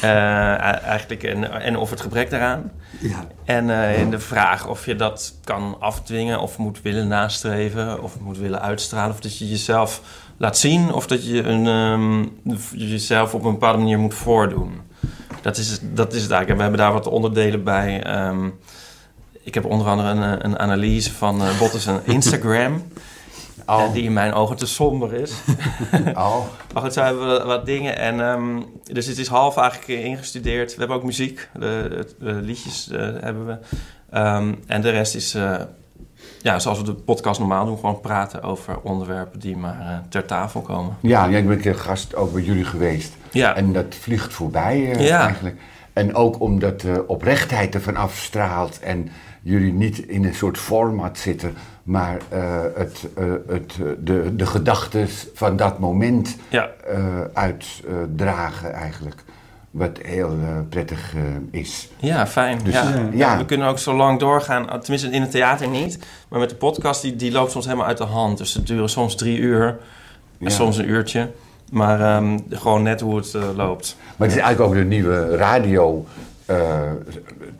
Eh, 0.00 0.60
eigenlijk 0.84 1.22
en, 1.22 1.60
en 1.62 1.76
of 1.76 1.90
het 1.90 2.00
gebrek 2.00 2.30
daaraan. 2.30 2.70
Ja. 3.00 3.24
En 3.44 3.70
in 3.96 4.10
de 4.10 4.18
vraag 4.18 4.66
of 4.68 4.86
je 4.86 4.96
dat 4.96 5.34
kan 5.44 5.76
afdwingen 5.80 6.40
of 6.40 6.58
moet 6.58 6.82
willen 6.82 7.08
nastreven 7.08 8.02
of 8.02 8.20
moet 8.20 8.38
willen 8.38 8.60
uitstralen. 8.60 9.10
Of 9.14 9.20
dat 9.20 9.38
je 9.38 9.48
jezelf 9.48 10.00
laat 10.36 10.58
zien 10.58 10.92
of 10.92 11.06
dat 11.06 11.26
je 11.26 11.42
een, 11.42 11.66
ehm, 11.66 12.26
jezelf 12.72 13.34
op 13.34 13.44
een 13.44 13.52
bepaalde 13.52 13.78
manier 13.78 13.98
moet 13.98 14.14
voordoen. 14.14 14.80
Dat 15.40 15.56
is, 15.56 15.70
het- 15.70 15.96
dat 15.96 16.12
is 16.12 16.22
het 16.22 16.30
eigenlijk. 16.30 16.48
En 16.50 16.56
we 16.56 16.62
hebben 16.62 16.80
daar 16.80 16.92
wat 16.92 17.06
onderdelen 17.06 17.64
bij. 17.64 18.02
Ehm, 18.02 18.48
ik 19.50 19.56
heb 19.62 19.64
onder 19.64 19.86
andere 19.86 20.08
een, 20.08 20.44
een 20.44 20.58
analyse 20.58 21.12
van 21.12 21.42
uh, 21.42 21.58
Bottas 21.58 21.86
en 21.86 22.00
Instagram. 22.04 22.82
Oh. 23.66 23.82
eh, 23.82 23.92
die 23.92 24.02
in 24.02 24.12
mijn 24.12 24.32
ogen 24.32 24.56
te 24.56 24.66
somber 24.66 25.12
is. 25.14 25.32
Oh, 26.14 26.44
Maar 26.74 26.82
goed, 26.82 26.92
zo 26.92 27.02
hebben 27.02 27.28
we 27.38 27.44
wat 27.44 27.66
dingen. 27.66 27.98
En, 27.98 28.20
ehm, 28.20 28.60
dus 28.92 29.06
het 29.06 29.18
is 29.18 29.26
half 29.28 29.56
eigenlijk 29.56 30.02
ingestudeerd. 30.04 30.72
We 30.72 30.78
hebben 30.78 30.96
ook 30.96 31.02
muziek. 31.04 31.48
De, 31.58 32.06
de 32.18 32.32
liedjes 32.32 32.90
eh, 32.90 32.98
hebben 33.20 33.46
we. 33.46 33.58
Ehm, 34.10 34.54
en 34.66 34.80
de 34.80 34.90
rest 34.90 35.14
is, 35.14 35.34
eh, 35.34 35.54
ja, 36.42 36.58
zoals 36.58 36.78
we 36.78 36.84
de 36.84 36.94
podcast 36.94 37.38
normaal 37.40 37.64
doen, 37.64 37.78
gewoon 37.78 38.00
praten 38.00 38.42
over 38.42 38.80
onderwerpen 38.80 39.40
die 39.40 39.56
maar 39.56 39.80
eh, 39.80 39.98
ter 40.08 40.24
tafel 40.26 40.60
komen. 40.60 40.96
ja, 41.00 41.24
ik 41.26 41.30
ben 41.46 41.56
een 41.56 41.60
keer 41.60 41.74
gast 41.74 42.14
ook 42.14 42.32
bij 42.32 42.42
jullie 42.42 42.64
geweest. 42.64 43.12
Ja, 43.30 43.56
En 43.56 43.72
dat 43.72 43.94
vliegt 44.00 44.32
voorbij 44.32 44.92
eh, 44.92 45.06
Ja. 45.06 45.24
eigenlijk. 45.24 45.60
En 45.92 46.14
ook 46.14 46.40
omdat 46.40 46.80
de 46.80 47.04
oprechtheid 47.06 47.74
ervan 47.74 47.96
afstraalt 47.96 48.78
en 48.80 49.08
jullie 49.42 49.72
niet 49.72 49.98
in 49.98 50.24
een 50.24 50.34
soort 50.34 50.58
format 50.58 51.18
zitten, 51.18 51.54
maar 51.82 52.18
eh, 52.28 52.60
het, 52.74 53.08
eh, 53.16 53.24
het, 53.48 53.72
eh, 53.80 53.86
de, 53.98 54.36
de 54.36 54.46
gedachten 54.46 55.08
van 55.34 55.56
dat 55.56 55.78
moment 55.78 56.36
ja. 56.48 56.68
eh, 56.86 57.04
uitdragen 57.32 58.72
eigenlijk. 58.72 59.24
Wat 59.70 59.98
heel 60.02 60.36
prettig 60.68 61.14
eh, 61.14 61.20
is. 61.60 61.88
ja 61.96 62.26
fijn. 62.26 62.58
Dus, 62.64 62.74
ja. 62.74 62.82
ja. 62.94 63.08
Ja. 63.12 63.38
We 63.38 63.44
kunnen 63.44 63.68
ook 63.68 63.78
zo 63.78 63.96
lang 63.96 64.18
doorgaan, 64.18 64.66
tenminste 64.80 65.10
in 65.10 65.20
het 65.20 65.30
theater 65.30 65.68
niet. 65.68 65.98
Maar 66.28 66.38
met 66.40 66.48
de 66.50 66.54
podcast, 66.56 67.02
die, 67.02 67.16
die 67.16 67.32
loopt 67.32 67.50
soms 67.50 67.64
helemaal 67.64 67.86
uit 67.86 67.98
de 67.98 68.04
hand. 68.04 68.38
Dus 68.38 68.54
het 68.54 68.66
duren 68.66 68.88
soms 68.88 69.16
drie 69.16 69.38
uur 69.38 69.66
en 69.68 69.76
Ja. 70.38 70.48
soms 70.48 70.76
een 70.76 70.88
uurtje. 70.88 71.30
Maar 71.72 72.00
ehm, 72.00 72.38
gewoon 72.50 72.82
net 72.82 73.00
hoe 73.00 73.16
het 73.16 73.34
eh, 73.34 73.42
loopt. 73.56 73.96
Maar 74.16 74.28
het 74.28 74.36
is 74.36 74.42
eigenlijk 74.42 74.72
ook 74.72 74.78
de 74.82 74.88
nieuwe 74.88 75.36
radio, 75.36 76.06
eh, 76.50 76.90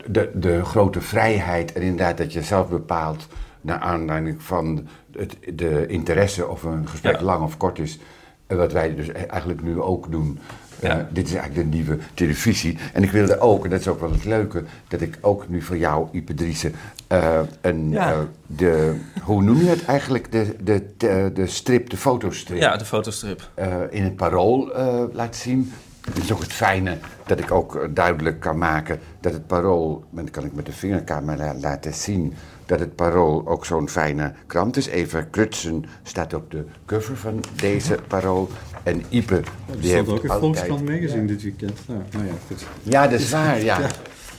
de, 0.07 0.29
de 0.33 0.65
grote 0.65 1.01
vrijheid 1.01 1.73
en 1.73 1.81
inderdaad 1.81 2.17
dat 2.17 2.33
je 2.33 2.41
zelf 2.41 2.69
bepaalt 2.69 3.27
naar 3.61 3.79
aanleiding 3.79 4.41
van 4.43 4.87
het, 5.17 5.37
de 5.53 5.85
interesse 5.87 6.47
of 6.47 6.63
een 6.63 6.87
gesprek 6.87 7.15
Ja. 7.19 7.23
lang 7.25 7.43
of 7.43 7.57
kort 7.57 7.79
is. 7.79 7.99
Wat 8.47 8.71
wij 8.71 8.95
dus 8.95 9.07
eigenlijk 9.11 9.61
nu 9.63 9.81
ook 9.81 10.11
doen. 10.11 10.39
Eh, 10.79 10.95
dit 11.09 11.27
is 11.27 11.33
eigenlijk 11.33 11.71
de 11.71 11.77
nieuwe 11.77 11.97
televisie. 12.13 12.77
En 12.93 13.03
ik 13.03 13.11
wilde 13.11 13.39
ook, 13.39 13.63
en 13.63 13.69
dat 13.69 13.79
is 13.79 13.87
ook 13.87 13.99
wel 13.99 14.11
het 14.11 14.25
leuke, 14.25 14.63
dat 14.87 15.01
ik 15.01 15.17
ook 15.21 15.49
nu 15.49 15.61
voor 15.61 15.77
jou, 15.77 16.07
Ipe 16.11 16.33
Driessen, 16.33 16.73
eh, 17.07 17.39
een, 17.61 17.89
Ja. 17.91 18.25
de, 18.47 18.95
hoe 19.23 19.41
noem 19.43 19.57
je 19.57 19.69
het 19.69 19.85
eigenlijk, 19.85 20.31
de, 20.31 20.55
de, 20.63 20.83
de, 20.97 21.31
de 21.33 21.47
strip, 21.47 21.89
de 21.89 21.97
fotostrip 21.97 22.57
Ja, 22.59 22.77
de 22.77 22.85
fotostrip. 22.85 23.49
in 23.89 24.03
het 24.03 24.15
parool 24.15 24.71
laat 25.13 25.35
zien. 25.35 25.71
Het 26.13 26.23
is 26.23 26.31
ook 26.31 26.39
het 26.41 26.53
fijne 26.53 26.97
dat 27.25 27.39
ik 27.39 27.51
ook 27.51 27.75
eh, 27.75 27.87
duidelijk 27.89 28.39
kan 28.39 28.57
maken 28.57 28.99
dat 29.19 29.33
het 29.33 29.47
parool, 29.47 30.03
en 30.15 30.23
dat 30.25 30.31
kan 30.31 30.45
ik 30.45 30.53
met 30.53 30.65
de 30.65 30.71
vingercamera 30.71 31.53
laten 31.61 31.93
zien, 31.93 32.33
dat 32.65 32.79
het 32.79 32.95
parool 32.95 33.47
ook 33.47 33.65
zo'n 33.65 33.89
fijne 33.89 34.33
krant 34.47 34.77
is. 34.77 34.85
Eva 34.87 35.21
Krutsen 35.29 35.85
staat 36.03 36.33
op 36.33 36.51
de 36.51 36.65
cover 36.85 37.17
van 37.17 37.39
deze 37.55 37.97
parool. 38.07 38.49
En 38.83 39.03
Ipe, 39.09 39.41
Die 39.65 39.79
die 39.79 39.91
heeft 39.91 40.09
ook 40.09 40.23
in 40.23 40.29
altijd... 40.29 40.39
Volkskrant 40.39 40.89
Magazine 40.89 41.25
dit 41.25 41.41
weekend. 41.43 41.79
Nou, 41.87 41.99
nou 42.11 42.25
ja, 42.25 42.31
goed. 42.47 42.65
Ja, 42.83 43.07
dat 43.07 43.19
is 43.19 43.29
waar, 43.29 43.61
ja. 43.71 43.79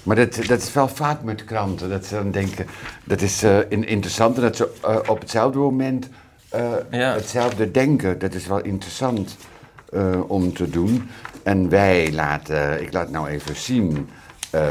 Maar 0.03 0.17
dat, 0.17 0.35
dat 0.47 0.63
is 0.63 0.73
wel 0.73 0.89
vaak 0.89 1.23
met 1.23 1.45
kranten. 1.45 1.89
Dat 1.91 2.05
ze 2.07 2.15
dan 2.15 2.31
denken, 2.31 2.67
dat 3.05 3.21
is 3.21 3.43
eh, 3.43 3.59
in- 3.69 3.87
interessant. 3.87 4.37
En 4.37 4.43
dat 4.43 4.57
ze 4.57 4.69
eh, 4.83 4.97
op 5.07 5.21
hetzelfde 5.21 5.59
moment 5.59 6.09
eh, 6.49 6.71
Ja. 6.91 7.15
hetzelfde 7.15 7.71
denken. 7.71 8.19
Dat 8.19 8.35
is 8.35 8.47
wel 8.47 8.61
interessant 8.63 9.37
eh, 9.93 10.21
om 10.31 10.53
te 10.53 10.71
doen. 10.71 11.09
En 11.43 11.69
wij 11.69 12.13
laten, 12.13 12.83
ik 12.83 12.93
laat 12.93 13.11
nou 13.11 13.29
even 13.29 13.57
zien. 13.57 14.09
eh, 14.51 14.63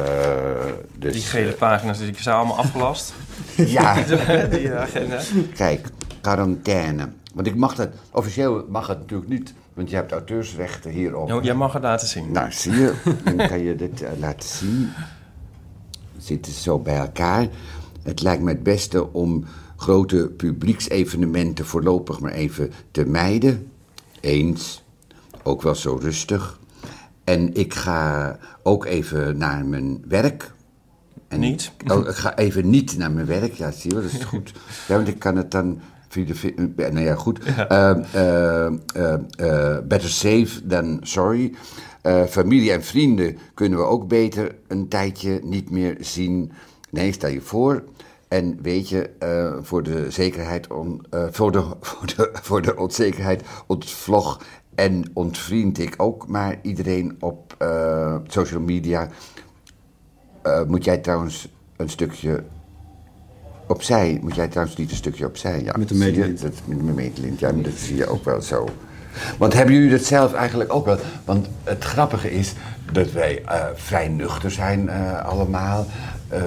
dus, 0.97 1.13
Die 1.13 1.21
gele 1.21 1.51
pagina's, 1.51 1.97
die 1.99 2.13
zijn 2.17 2.35
allemaal 2.35 2.57
afgelast. 2.57 3.13
Ja, 3.55 3.93
die 4.51 4.71
agenda. 4.73 5.19
kijk, 5.55 5.87
quarantaine. 6.21 7.09
Want 7.33 7.47
ik 7.47 7.55
mag 7.55 7.75
dat, 7.75 7.89
officieel 8.11 8.65
mag 8.69 8.87
het 8.87 8.99
natuurlijk 8.99 9.29
niet. 9.29 9.53
Want 9.73 9.89
je 9.89 9.95
hebt 9.95 10.11
auteursrechten 10.11 10.91
hierop. 10.91 11.43
Jij 11.43 11.53
mag 11.53 11.73
het 11.73 11.81
laten 11.83 12.07
zien. 12.07 12.31
Nou, 12.31 12.51
zie 12.51 12.71
je, 12.73 12.93
dan 13.23 13.47
kan 13.47 13.59
je 13.59 13.75
dit 13.75 14.01
eh, 14.01 14.09
laten 14.19 14.49
zien. 14.49 14.89
Zitten 16.17 16.51
ze 16.53 16.61
zo 16.61 16.79
bij 16.79 16.95
elkaar. 16.97 17.47
Het 18.03 18.21
lijkt 18.21 18.41
me 18.43 18.49
het 18.51 18.63
beste 18.63 19.13
om 19.13 19.45
grote 19.77 20.31
publieksevenementen 20.37 21.65
voorlopig 21.65 22.19
maar 22.19 22.31
even 22.31 22.71
te 22.91 23.05
mijden. 23.05 23.71
Eens. 24.19 24.80
Ook 25.43 25.61
wel 25.61 25.75
zo 25.75 25.99
rustig. 26.01 26.59
En 27.23 27.53
ik 27.53 27.73
ga 27.73 28.37
ook 28.63 28.85
even 28.85 29.37
naar 29.37 29.65
mijn 29.65 30.03
werk. 30.07 30.51
En 31.27 31.39
Niet? 31.39 31.71
Oh, 31.87 32.07
ik 32.07 32.15
ga 32.15 32.37
even 32.37 32.69
niet 32.69 32.97
naar 32.97 33.11
mijn 33.11 33.25
werk. 33.25 33.53
Ja, 33.53 33.71
zie 33.71 33.89
je, 33.89 33.95
wel, 33.95 34.03
dat 34.03 34.19
is 34.19 34.23
goed. 34.23 34.53
Ja, 34.87 34.95
want 34.95 35.07
ik 35.07 35.19
kan 35.19 35.35
het 35.35 35.51
dan 35.51 35.81
eh, 36.13 36.91
Nou 36.91 36.99
ja, 36.99 37.15
goed. 37.15 37.39
Eh, 37.39 37.89
eh, 38.13 38.65
eh, 38.65 39.13
eh, 39.35 39.77
better 39.83 40.09
safe 40.09 40.65
than 40.67 40.99
sorry. 41.01 41.53
Familie 42.29 42.71
en 42.71 42.83
vrienden 42.83 43.37
kunnen 43.53 43.79
we 43.79 43.85
ook 43.85 44.07
beter 44.07 44.55
een 44.67 44.87
tijdje 44.87 45.39
niet 45.43 45.69
meer 45.69 45.97
zien. 45.99 46.51
Nee, 46.89 47.11
stel 47.11 47.29
je 47.29 47.41
voor. 47.41 47.83
En 48.27 48.57
weet 48.61 48.89
je, 48.89 49.09
voor 49.61 49.83
de 49.83 50.11
zekerheid, 50.11 50.67
on, 50.67 51.05
voor, 51.31 51.51
de, 51.51 51.59
voor, 51.81 52.07
de, 52.15 52.29
voor 52.41 52.61
de 52.61 52.77
onzekerheid 52.77 53.43
ontvlog 53.67 54.41
en 54.81 55.03
ontvriend 55.13 55.79
ik 55.79 55.93
ook 55.97 56.27
maar 56.27 56.59
iedereen 56.61 57.15
op 57.19 57.55
eh, 57.57 58.15
social 58.27 58.61
media. 58.61 59.07
Eh, 60.41 60.63
moet 60.67 60.83
jij 60.83 60.97
trouwens 60.97 61.47
een 61.77 61.89
stukje 61.89 62.43
opzij? 63.67 64.19
Moet 64.21 64.35
jij 64.35 64.47
trouwens 64.47 64.77
niet 64.77 64.89
een 64.91 64.95
stukje 64.95 65.25
opzij? 65.25 65.63
Ja, 65.63 65.75
Met 65.77 65.87
de. 65.87 66.33
Dat, 66.33 66.53
met 66.65 66.77
de 66.77 66.83
meetlint, 66.83 67.39
ja, 67.39 67.51
dat 67.51 67.73
zie 67.73 67.95
je 67.95 68.07
ook 68.07 68.25
wel 68.25 68.41
zo. 68.41 68.67
Want 69.37 69.53
hebben 69.53 69.75
jullie 69.75 69.89
dat 69.89 70.03
zelf 70.03 70.33
eigenlijk 70.33 70.73
ook 70.73 70.85
wel? 70.85 70.97
Want 71.25 71.47
het 71.63 71.83
grappige 71.83 72.31
is 72.31 72.53
dat 72.91 73.11
wij 73.11 73.41
eh, 73.45 73.65
vrij 73.73 74.07
nuchter 74.07 74.51
zijn 74.51 74.89
eh, 74.89 75.25
allemaal. 75.25 75.85
eh, 76.27 76.41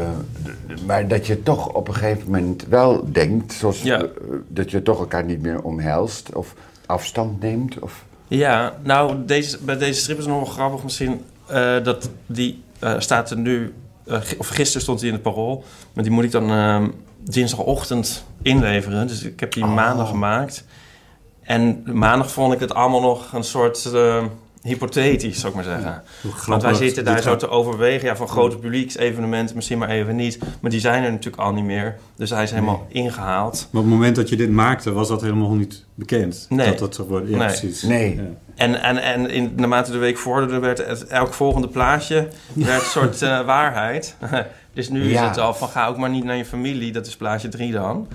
maar 0.87 1.09
dat 1.09 1.27
je 1.27 1.43
toch 1.43 1.73
op 1.73 1.89
een 1.89 1.95
gegeven 1.95 2.25
moment 2.25 2.67
wel 2.69 3.13
denkt... 3.13 3.53
Zoals, 3.53 3.83
Ja. 3.83 4.07
dat 4.49 4.71
je 4.71 4.83
toch 4.83 4.99
elkaar 4.99 5.25
niet 5.25 5.43
meer 5.43 5.63
omhelst 5.63 6.33
of 6.35 6.55
afstand 6.87 7.41
neemt. 7.41 7.79
Of... 7.79 8.05
Ja, 8.29 8.75
nou, 8.83 9.25
deze, 9.25 9.59
bij 9.65 9.77
deze 9.79 10.01
strip 10.01 10.19
is 10.19 10.25
het 10.25 10.33
nog 10.35 10.43
wel 10.45 10.53
grappig 10.55 10.83
misschien. 10.83 11.25
eh, 11.47 11.83
dat 11.83 12.11
die 12.27 12.63
eh, 12.79 12.95
staat 12.99 13.31
er 13.31 13.37
nu, 13.39 13.75
eh, 14.07 14.21
of 14.39 14.49
gisteren 14.49 14.83
stond 14.83 14.99
hij 15.01 15.09
in 15.09 15.15
het 15.15 15.23
parool. 15.23 15.65
Maar 15.93 16.05
die 16.05 16.13
moet 16.13 16.25
ik 16.25 16.31
dan 16.31 16.51
eh, 16.51 16.83
dinsdagochtend 17.19 18.25
inleveren. 18.43 19.07
Dus 19.07 19.23
ik 19.23 19.41
heb 19.41 19.53
die 19.53 19.65
Oh. 19.65 19.75
maandag 19.75 20.09
gemaakt. 20.09 20.65
En 21.43 21.83
maandag 21.93 22.31
vond 22.31 22.53
ik 22.53 22.61
het 22.61 22.75
allemaal 22.75 23.01
nog 23.01 23.33
een 23.33 23.45
soort... 23.45 23.91
hypothetisch, 24.65 25.41
zou 25.41 25.49
ik 25.49 25.55
maar 25.55 25.65
zeggen. 25.65 26.03
Want 26.47 26.63
wij 26.63 26.75
zitten 26.75 27.05
daar 27.05 27.23
zo 27.23 27.31
gaat- 27.31 27.39
te 27.39 27.49
overwegen. 27.49 28.09
Ja, 28.09 28.17
van 28.17 28.29
grote 28.29 28.57
publieksevenementen 28.59 29.57
misschien 29.57 29.79
maar 29.79 29.89
even 29.89 30.17
niet. 30.17 30.39
Maar 30.61 30.71
die 30.71 30.81
zijn 30.81 31.05
er 31.05 31.11
natuurlijk 31.11 31.43
al 31.43 31.53
niet 31.53 31.65
meer. 31.65 31.97
Dus 32.17 32.31
hij 32.31 32.43
is 32.43 32.51
helemaal 32.51 32.87
ingehaald. 32.89 33.69
Maar 33.71 33.83
op 33.83 33.89
het 33.89 33.97
moment 33.99 34.17
dat 34.17 34.29
je 34.29 34.37
dit 34.37 34.51
maakte, 34.51 34.93
was 34.93 35.09
dat 35.09 35.21
helemaal 35.21 35.55
niet 35.55 35.85
bekend. 35.95 36.47
Nee. 36.49 36.69
Dat 36.69 36.79
dat 36.79 36.95
zou 36.95 37.09
worden. 37.09 37.31
Ja, 37.31 37.37
Nee. 37.37 37.47
precies. 37.47 37.83
Nee. 37.83 38.15
Ja. 38.17 38.23
En, 38.55 38.83
en, 38.83 38.99
en 39.03 39.31
in, 39.31 39.53
naarmate 39.57 39.93
de 39.93 39.99
week 39.99 40.19
vorderde, 40.19 40.59
werd 40.59 40.87
het, 40.87 41.07
elk 41.07 41.33
volgende 41.35 41.69
plaatje 41.69 42.29
werd 42.53 42.81
een 42.83 42.87
soort 42.89 43.23
eh, 43.23 43.45
waarheid. 43.47 44.17
dus 44.75 44.89
nu 44.89 45.05
is 45.05 45.11
Ja. 45.11 45.29
het 45.29 45.39
al 45.39 45.55
van 45.55 45.69
ga 45.69 45.87
ook 45.87 45.97
maar 45.97 46.11
niet 46.11 46.25
naar 46.25 46.37
je 46.37 46.45
familie. 46.45 46.93
Dat 46.93 47.07
is 47.07 47.17
plaatje 47.17 47.49
3 47.49 47.73
dan. 47.73 48.09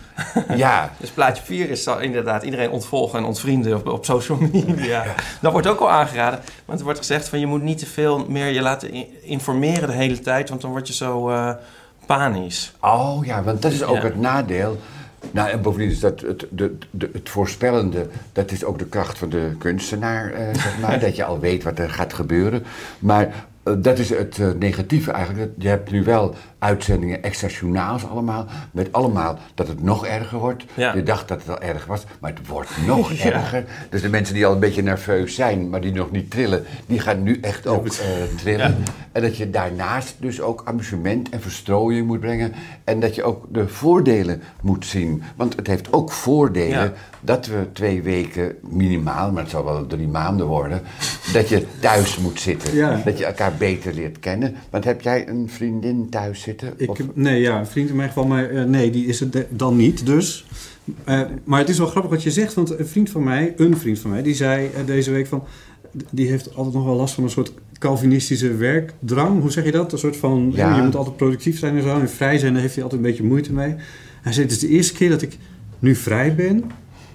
Ja, 0.55 0.91
Dus 0.99 1.09
plaatje 1.09 1.43
4 1.43 1.69
is 1.69 1.87
al 1.87 1.99
inderdaad 1.99 2.43
iedereen 2.43 2.69
ontvolgen 2.69 3.19
en 3.19 3.25
ontvrienden 3.25 3.75
op, 3.75 3.87
op 3.87 4.05
social 4.05 4.37
media. 4.51 5.05
Dat 5.41 5.51
wordt 5.51 5.67
ook 5.67 5.79
al 5.79 5.89
aangeraden. 5.91 6.39
Want 6.65 6.79
er 6.79 6.85
wordt 6.85 6.99
gezegd 6.99 7.29
van 7.29 7.39
je 7.39 7.45
moet 7.47 7.61
niet 7.61 7.77
te 7.77 7.85
veel 7.85 8.25
meer 8.27 8.47
je 8.47 8.61
laten 8.61 9.05
informeren 9.23 9.87
de 9.87 9.93
hele 9.95 10.19
tijd. 10.19 10.49
Want 10.49 10.61
dan 10.61 10.71
word 10.71 10.87
je 10.87 10.93
zo 10.93 11.29
eh, 11.29 11.51
panisch. 12.05 12.71
Oh 12.81 13.25
ja, 13.25 13.43
want 13.43 13.61
dat 13.61 13.71
is 13.71 13.83
ook 13.83 13.95
Ja. 13.95 14.01
het 14.03 14.15
nadeel. 14.19 14.77
Nou, 15.31 15.49
en 15.49 15.61
bovendien 15.61 15.89
is 15.89 15.99
dat 15.99 16.21
het, 16.21 16.45
de, 16.49 16.77
de, 16.91 17.09
het 17.13 17.29
voorspellende, 17.29 18.07
dat 18.33 18.51
is 18.51 18.63
ook 18.63 18.79
de 18.79 18.85
kracht 18.85 19.17
van 19.17 19.29
de 19.29 19.55
kunstenaar, 19.57 20.31
eh, 20.31 20.55
zeg 20.61 20.79
maar. 20.79 20.99
dat 21.05 21.15
je 21.15 21.23
al 21.23 21.39
weet 21.39 21.63
wat 21.63 21.79
er 21.79 21.89
gaat 21.89 22.13
gebeuren. 22.13 22.65
Maar 22.99 23.29
dat 23.77 23.99
is 23.99 24.09
het 24.09 24.39
eh, 24.39 24.47
negatieve 24.59 25.11
eigenlijk. 25.11 25.51
Je 25.57 25.67
hebt 25.67 25.91
nu 25.91 26.03
wel 26.03 26.35
uitzendingen 26.59 27.23
extra 27.23 27.47
journaals 27.47 28.07
allemaal, 28.07 28.45
met 28.71 28.91
allemaal 28.91 29.37
dat 29.53 29.67
het 29.67 29.83
nog 29.83 30.05
erger 30.05 30.39
wordt. 30.39 30.65
Ja. 30.73 30.95
Je 30.95 31.03
dacht 31.03 31.27
dat 31.27 31.39
het 31.39 31.49
al 31.49 31.59
erg 31.59 31.85
was, 31.85 32.03
maar 32.19 32.31
het 32.31 32.47
wordt 32.47 32.69
nog 32.85 33.13
erger. 33.33 33.65
Dus 33.89 34.01
de 34.01 34.09
mensen 34.09 34.33
die 34.33 34.45
al 34.45 34.53
een 34.53 34.59
beetje 34.59 34.81
nerveus 34.81 35.35
zijn, 35.35 35.69
maar 35.69 35.81
die 35.81 35.91
nog 35.91 36.11
niet 36.11 36.31
trillen, 36.31 36.63
die 36.85 36.99
gaan 36.99 37.23
nu 37.23 37.39
echt 37.41 37.67
ook 37.67 37.87
eh, 37.87 37.93
trillen. 38.37 38.75
En 39.11 39.21
dat 39.21 39.37
je 39.37 39.49
daarnaast 39.49 40.15
dus 40.19 40.41
ook 40.41 40.61
amusement 40.65 41.29
en 41.29 41.41
verstrooiing 41.41 42.07
moet 42.07 42.19
brengen. 42.19 42.53
En 42.83 42.99
dat 42.99 43.15
je 43.15 43.23
ook 43.23 43.45
de 43.49 43.67
voordelen 43.67 44.41
moet 44.61 44.85
zien. 44.85 45.23
Want 45.35 45.55
het 45.55 45.67
heeft 45.67 45.93
ook 45.93 46.11
voordelen. 46.11 46.93
Dat 47.21 47.47
we 47.47 47.65
twee 47.73 48.01
weken 48.01 48.55
minimaal, 48.69 49.31
maar 49.31 49.41
het 49.41 49.51
zal 49.51 49.63
wel 49.63 49.87
drie 49.87 50.07
maanden 50.07 50.45
worden, 50.45 50.81
dat 51.33 51.49
je 51.49 51.65
thuis 51.79 52.17
moet 52.17 52.39
zitten. 52.39 52.75
Ja. 52.75 53.01
Dat 53.05 53.17
je 53.17 53.25
elkaar 53.25 53.53
beter 53.57 53.93
leert 53.93 54.19
kennen. 54.19 54.55
Want 54.69 54.83
heb 54.83 55.01
jij 55.01 55.27
een 55.27 55.49
vriendin 55.49 56.09
thuis 56.09 56.41
zitten? 56.41 56.73
Ik, 56.77 57.15
nee, 57.15 57.41
ja, 57.41 57.59
een 57.59 57.67
vriend 57.67 57.89
in 57.89 57.95
mijn 57.95 58.07
geval, 58.07 58.25
maar 58.25 58.49
eh, 58.49 58.63
nee, 58.63 58.89
die 58.89 59.05
is 59.05 59.19
het 59.19 59.45
dan 59.49 59.75
niet, 59.75 60.05
dus. 60.05 60.45
Eh, 61.03 61.21
maar 61.43 61.59
het 61.59 61.69
is 61.69 61.77
wel 61.77 61.87
grappig 61.87 62.11
wat 62.11 62.23
je 62.23 62.31
zegt, 62.31 62.53
want 62.53 62.79
een 62.79 62.87
vriend 62.87 63.09
van 63.09 63.23
mij, 63.23 63.53
een 63.57 63.77
vriend 63.77 63.99
van 63.99 64.11
mij, 64.11 64.21
die 64.21 64.35
zei 64.35 64.65
eh, 64.75 64.85
deze 64.85 65.11
week 65.11 65.27
van... 65.27 65.43
Die 66.09 66.29
heeft 66.29 66.55
altijd 66.55 66.75
nog 66.75 66.85
wel 66.85 66.95
last 66.95 67.13
van 67.13 67.23
een 67.23 67.29
soort 67.29 67.53
Calvinistische 67.79 68.55
werkdrang. 68.55 69.41
Hoe 69.41 69.51
zeg 69.51 69.65
je 69.65 69.71
dat? 69.71 69.91
Een 69.91 69.97
soort 69.97 70.17
van, 70.17 70.51
Ja. 70.55 70.75
je 70.75 70.81
moet 70.81 70.95
altijd 70.95 71.17
productief 71.17 71.59
zijn 71.59 71.75
en 71.75 71.83
zo. 71.83 71.99
En 71.99 72.09
vrij 72.09 72.37
zijn, 72.37 72.53
daar 72.53 72.61
heeft 72.61 72.73
hij 72.73 72.83
altijd 72.83 73.01
een 73.01 73.07
beetje 73.07 73.23
moeite 73.23 73.53
mee. 73.53 73.75
Hij 74.21 74.33
zei, 74.33 74.45
het 74.45 74.55
is 74.55 74.59
de 74.59 74.67
eerste 74.67 74.93
keer 74.93 75.09
dat 75.09 75.21
ik 75.21 75.37
nu 75.79 75.95
vrij 75.95 76.35
ben... 76.35 76.63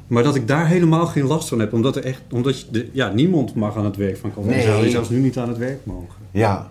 Maar 0.07 0.23
dat 0.23 0.35
ik 0.35 0.49
daar 0.49 0.67
helemaal 0.67 1.07
geen 1.07 1.25
last 1.27 1.49
van 1.49 1.59
heb. 1.59 1.73
Omdat, 1.73 1.97
er 1.97 2.05
echt, 2.05 2.21
omdat 2.33 2.61
je 2.61 2.67
de, 2.71 2.89
ja, 2.93 3.13
niemand 3.13 3.55
mag 3.55 3.77
aan 3.77 3.85
het 3.85 3.97
werk 3.97 4.17
van 4.17 4.33
Calvin. 4.33 4.53
Nee. 4.53 4.63
Zou 4.63 4.85
je 4.85 4.91
zelfs 4.91 5.09
nu 5.09 5.19
niet 5.19 5.39
aan 5.39 5.49
het 5.49 5.59
werk 5.59 5.79
mogen. 5.85 6.15
Ja. 6.31 6.71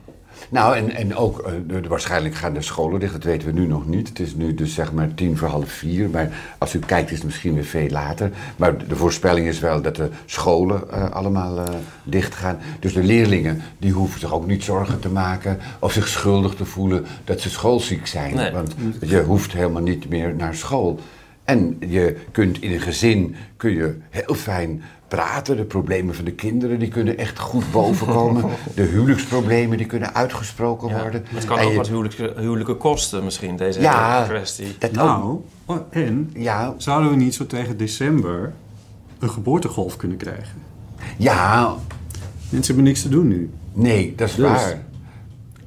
Nou, 0.50 0.75
en, 0.75 0.92
en 0.92 1.16
ook, 1.16 1.40
eh, 1.40 1.54
de, 1.68 1.88
waarschijnlijk 1.88 2.36
gaan 2.36 2.54
de 2.54 2.62
scholen 2.62 3.00
dicht, 3.00 3.13
dat 3.13 3.24
weten 3.24 3.48
we 3.48 3.60
nu 3.60 3.68
nog 3.68 3.88
niet. 3.88 4.08
Het 4.08 4.20
is 4.20 4.36
nu 4.36 4.54
dus 4.54 4.74
zeg 4.74 4.92
maar 4.92 5.13
tien 5.13 5.38
voor 5.38 5.48
half 5.48 5.70
vier, 5.72 6.10
maar 6.10 6.32
als 6.58 6.74
u 6.74 6.80
kijkt 6.80 7.12
is 7.12 7.18
het 7.18 7.25
misschien 7.25 7.54
weer 7.54 7.63
veel 7.63 7.90
later. 7.90 8.32
Maar 8.56 8.78
de, 8.78 8.88
de 8.88 8.96
voorspelling 8.96 9.48
is 9.48 9.60
wel 9.60 9.82
dat 9.82 9.96
de 9.96 10.10
scholen 10.25 10.92
eh, 10.92 11.12
allemaal 11.12 11.58
eh, 11.58 11.74
dicht 12.04 12.36
gaan. 12.36 12.58
Dus 12.80 12.94
de 12.94 13.04
leerlingen, 13.04 13.62
die 13.78 13.92
hoeven 13.92 14.20
zich 14.20 14.34
ook 14.34 14.48
niet 14.48 14.63
zorgen 14.63 15.00
te 15.00 15.10
maken 15.10 15.60
of 15.80 15.92
zich 15.92 16.08
schuldig 16.08 16.54
te 16.54 16.66
voelen 16.66 17.06
dat 17.24 17.42
ze 17.42 17.50
schoolziek 17.50 18.08
zijn. 18.08 18.36
Nee. 18.36 18.52
Want 18.52 18.75
je 19.02 19.22
hoeft 19.24 19.54
helemaal 19.54 19.82
niet 19.82 20.10
meer 20.10 20.36
naar 20.36 20.56
school. 20.56 21.00
En 21.43 21.77
je 21.88 22.17
kunt 22.31 22.62
in 22.62 22.71
een 22.71 22.79
gezin, 22.81 23.35
kun 23.57 23.71
je 23.71 23.97
heel 24.09 24.35
fijn 24.35 24.81
praten. 25.07 25.57
De 25.57 25.63
problemen 25.63 26.15
van 26.15 26.25
de 26.25 26.31
kinderen, 26.31 26.79
die 26.79 26.88
kunnen 26.88 27.17
echt 27.17 27.39
goed 27.39 27.71
bovenkomen. 27.71 28.43
De 28.75 28.81
huwelijksproblemen, 28.81 29.77
die 29.77 29.85
kunnen 29.88 30.13
uitgesproken 30.15 30.89
Ja, 30.89 31.01
worden. 31.01 31.23
het 31.27 31.45
kan 31.45 31.57
En 31.57 31.65
ook 31.65 31.71
je- 31.71 31.77
wat 31.77 31.88
huwelijke, 31.88 32.33
huwelijke 32.38 32.73
kosten 32.75 33.23
misschien, 33.23 33.55
deze 33.57 33.81
Ja. 33.81 34.15
hele 34.15 34.27
kwestie. 34.33 34.75
Dat 34.79 34.91
Nou, 34.91 35.39
oh, 35.65 35.77
en 35.89 36.29
ja, 36.33 36.73
zouden 36.77 37.09
we 37.09 37.15
niet 37.15 37.33
zo 37.33 37.45
tegen 37.45 37.77
december 37.77 38.53
een 39.19 39.29
geboortegolf 39.29 39.95
kunnen 39.97 40.17
krijgen? 40.17 40.62
ja, 41.17 41.75
Mensen 42.50 42.73
hebben 42.73 42.83
niks 42.91 43.01
te 43.01 43.09
doen 43.09 43.27
nu. 43.27 43.50
nee, 43.73 44.13
dat 44.15 44.29
is 44.29 44.36
Dus. 44.36 44.45
waar. 44.45 44.82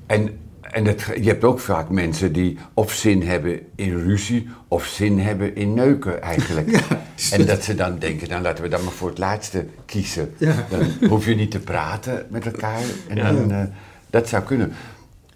En, 0.06 0.38
en 0.76 0.84
dat, 0.84 1.02
je 1.02 1.28
hebt 1.28 1.44
ook 1.44 1.60
vaak 1.60 1.88
mensen 1.88 2.32
die 2.32 2.58
of 2.74 2.92
zin 2.92 3.22
hebben 3.22 3.60
in 3.74 3.98
ruzie... 3.98 4.48
of 4.68 4.84
zin 4.84 5.18
hebben 5.18 5.56
in 5.56 5.74
neuken 5.74 6.22
eigenlijk. 6.22 6.80
En 7.32 7.46
dat 7.46 7.62
ze 7.64 7.74
dan 7.74 7.98
denken, 7.98 8.28
nou 8.28 8.42
laten 8.42 8.64
we 8.64 8.70
dan 8.70 8.84
maar 8.84 8.92
voor 8.92 9.08
het 9.08 9.18
laatste 9.18 9.66
kiezen. 9.86 10.34
Ja. 10.36 10.54
Dan 10.70 11.08
hoef 11.08 11.26
je 11.26 11.34
niet 11.34 11.50
te 11.50 11.60
praten 11.60 12.26
met 12.30 12.46
elkaar. 12.46 12.80
En 13.08 13.16
Ja. 13.16 13.32
dan, 13.32 13.50
eh, 13.52 13.62
dat 14.10 14.28
zou 14.28 14.42
kunnen. 14.42 14.72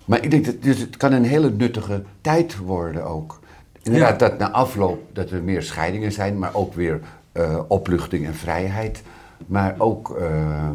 Maar 0.05 0.25
ik 0.25 0.31
denk 0.31 0.45
dat 0.45 0.63
dus 0.63 0.79
het 0.79 0.97
kan 0.97 1.13
een 1.13 1.25
hele 1.25 1.51
nuttige 1.51 2.03
tijd 2.21 2.57
worden 2.57 3.05
ook. 3.05 3.41
Inderdaad, 3.83 4.21
Ja. 4.21 4.29
dat 4.29 4.39
na 4.39 4.51
afloop 4.51 5.03
dat 5.13 5.31
er 5.31 5.43
meer 5.43 5.63
scheidingen 5.63 6.13
zijn, 6.13 6.39
maar 6.39 6.55
ook 6.55 6.75
weer 6.75 7.01
eh, 7.33 7.59
opluchting 7.69 8.27
en 8.27 8.35
vrijheid. 8.35 9.03
Maar 9.47 9.75
ook, 9.79 10.17
eh, 10.19 10.69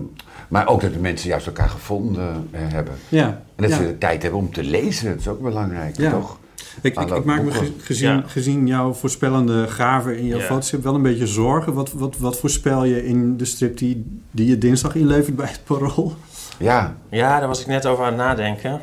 maar 0.48 0.68
ook 0.68 0.82
dat 0.82 0.94
de 0.94 1.00
mensen 1.00 1.30
juist 1.30 1.48
elkaar 1.48 1.70
gevonden 1.70 2.48
eh, 2.52 2.60
hebben. 2.64 2.94
Ja. 3.10 3.26
En 3.28 3.64
dat 3.64 3.70
ja. 3.70 3.76
ze 3.76 3.84
de 3.84 3.98
tijd 3.98 4.22
hebben 4.22 4.40
om 4.40 4.52
te 4.54 4.64
lezen, 4.64 5.10
dat 5.10 5.20
is 5.20 5.28
ook 5.28 5.42
belangrijk, 5.42 5.98
Ja. 5.98 6.12
toch? 6.12 6.38
Ik, 6.82 7.00
ik, 7.00 7.10
ik 7.10 7.24
maak 7.26 7.42
me 7.44 7.52
gezien, 7.80 8.14
Ja. 8.16 8.24
gezien 8.28 8.68
jouw 8.68 8.94
voorspellende 8.94 9.68
gaven 9.68 10.18
in 10.18 10.26
jouw 10.26 10.40
Ja. 10.40 10.46
foto's 10.46 10.72
wel 10.72 10.96
een 10.96 11.02
beetje 11.02 11.28
zorgen. 11.28 11.74
Wat, 11.74 11.92
wat, 11.92 12.18
wat 12.18 12.40
voorspel 12.40 12.84
je 12.84 13.06
in 13.06 13.38
de 13.38 13.46
strip 13.46 13.78
die, 13.78 14.20
die 14.32 14.48
je 14.48 14.58
dinsdag 14.58 14.96
inlevert 14.96 15.36
bij 15.36 15.48
het 15.48 15.62
Parool? 15.64 16.14
Ja, 16.58 16.96
Ja, 17.10 17.40
daar 17.40 17.48
was 17.48 17.62
ik 17.62 17.68
net 17.68 17.86
over 17.86 18.04
aan 18.06 18.14
het 18.14 18.22
nadenken. 18.22 18.82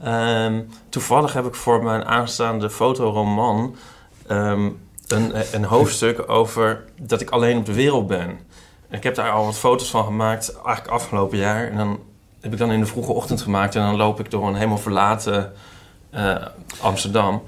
Ehm, 0.00 0.60
toevallig 0.88 1.32
heb 1.32 1.46
ik 1.46 1.54
voor 1.54 1.82
mijn 1.82 2.04
aanstaande 2.04 2.70
fotoroman 2.70 3.74
ehm, 4.26 4.68
een, 5.08 5.32
een 5.52 5.64
hoofdstuk 5.64 6.30
over 6.30 6.84
dat 7.02 7.20
ik 7.20 7.30
alleen 7.30 7.56
op 7.58 7.66
de 7.66 7.72
wereld 7.74 8.06
ben. 8.06 8.38
Ik 8.90 9.02
heb 9.02 9.14
daar 9.14 9.30
al 9.30 9.44
wat 9.44 9.58
foto's 9.58 9.90
van 9.90 10.04
gemaakt, 10.04 10.52
eigenlijk 10.64 10.86
afgelopen 10.94 11.38
jaar. 11.38 11.68
En 11.70 11.76
dan 11.76 11.98
heb 12.40 12.52
ik 12.52 12.58
dan 12.58 12.72
in 12.72 12.80
de 12.80 12.86
vroege 12.86 13.12
ochtend 13.12 13.42
gemaakt 13.42 13.74
en 13.74 13.82
dan 13.82 13.96
loop 13.96 14.20
ik 14.20 14.30
door 14.30 14.48
een 14.48 14.54
helemaal 14.54 14.78
verlaten 14.78 15.52
eh, 16.10 16.36
Amsterdam. 16.80 17.42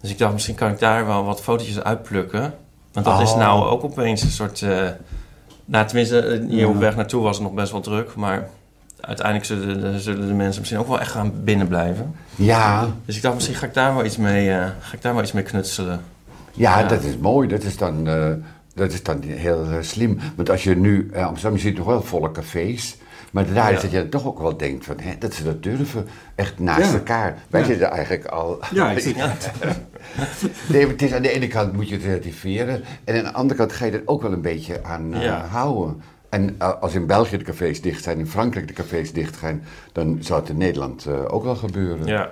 Dus 0.00 0.10
ik 0.10 0.18
dacht, 0.18 0.32
misschien 0.32 0.54
kan 0.54 0.70
ik 0.70 0.78
daar 0.78 1.06
wel 1.06 1.24
wat 1.24 1.40
fotootjes 1.42 1.82
uitplukken. 1.82 2.54
Want 2.92 3.06
dat 3.06 3.20
is 3.20 3.30
Oh. 3.32 3.38
nou 3.38 3.64
ook 3.68 3.84
opeens 3.84 4.22
een 4.22 4.30
soort... 4.30 4.62
eh 4.62 4.88
nou, 5.64 5.86
tenminste, 5.86 6.20
eh, 6.20 6.48
hier 6.48 6.68
op 6.68 6.76
weg 6.78 6.96
naartoe 6.96 7.22
was 7.22 7.36
het 7.36 7.44
nog 7.46 7.54
best 7.54 7.72
wel 7.72 7.80
druk. 7.80 8.14
Maar 8.14 8.48
uiteindelijk 9.00 9.46
zullen 9.46 9.80
de, 9.80 10.00
zullen 10.00 10.26
de 10.26 10.32
mensen 10.34 10.60
misschien 10.60 10.80
ook 10.80 10.88
wel 10.88 11.00
echt 11.00 11.10
gaan 11.10 11.32
binnenblijven. 11.44 12.14
ja, 12.34 12.86
Dus 13.04 13.16
ik 13.16 13.22
dacht, 13.22 13.34
misschien 13.34 13.56
ga 13.56 13.66
ik 13.66 13.74
daar 13.74 13.94
wel 13.94 14.04
iets 14.04 14.16
mee, 14.16 14.48
ga 14.80 14.92
ik 14.92 15.02
daar 15.02 15.14
wel 15.14 15.22
iets 15.22 15.32
mee 15.32 15.42
knutselen. 15.42 16.00
ja, 16.52 16.78
Ja. 16.78 16.86
dat 16.88 17.02
is 17.02 17.16
mooi. 17.16 17.48
Dat 17.48 17.62
is 17.62 17.76
dan, 17.76 18.08
dat 18.76 18.92
is 18.92 19.02
dan 19.02 19.22
heel 19.22 19.64
eh, 19.64 19.76
slim. 19.80 20.18
Want 20.36 20.50
als 20.50 20.64
je 20.64 20.76
nu, 20.76 21.08
eh, 21.12 21.26
Amsterdam, 21.26 21.56
je 21.58 21.64
ziet 21.64 21.76
nog 21.76 21.86
wel 21.86 22.02
volle 22.02 22.30
cafés. 22.30 22.96
Maar 23.32 23.44
daar 23.46 23.70
Ja. 23.70 23.76
is 23.76 23.80
dat 23.82 23.90
je 23.90 24.08
toch 24.08 24.26
ook 24.26 24.38
wel 24.38 24.56
denkt 24.56 24.84
van, 24.84 24.94
hè, 25.00 25.14
dat 25.18 25.34
ze 25.34 25.44
dat 25.44 25.62
durven. 25.62 26.06
Echt 26.34 26.58
naast 26.58 26.90
Ja. 26.90 26.98
elkaar. 26.98 27.38
Wij 27.48 27.60
Ja. 27.60 27.66
zitten 27.66 27.90
eigenlijk 27.90 28.24
al... 28.24 28.58
Ja, 28.72 28.90
ik 28.90 28.98
zie 28.98 29.14
Nee, 30.72 30.86
het 30.88 31.02
is 31.02 31.12
aan 31.12 31.22
de 31.22 31.30
ene 31.30 31.46
kant 31.46 31.72
moet 31.72 31.88
je 31.88 31.94
het 31.94 32.04
relativeren. 32.04 32.82
En 33.04 33.16
aan 33.16 33.22
de 33.24 33.32
andere 33.32 33.58
kant 33.58 33.72
ga 33.72 33.84
je 33.84 33.92
er 33.92 34.02
ook 34.04 34.22
wel 34.22 34.32
een 34.32 34.40
beetje 34.42 34.84
aan 34.84 35.14
eh, 35.14 35.52
houden. 35.52 36.02
En 36.28 36.54
eh, 36.58 36.80
als 36.80 36.94
in 36.94 37.06
België 37.06 37.36
de 37.38 37.44
cafés 37.44 37.80
dicht 37.80 38.02
zijn, 38.02 38.18
in 38.18 38.26
Frankrijk 38.26 38.66
de 38.68 38.74
cafés 38.74 39.12
dicht 39.12 39.38
zijn, 39.38 39.62
dan 39.92 40.16
zou 40.20 40.40
het 40.40 40.48
in 40.48 40.56
Nederland 40.56 41.06
ook 41.28 41.44
wel 41.44 41.56
gebeuren. 41.56 42.06
Ja, 42.06 42.30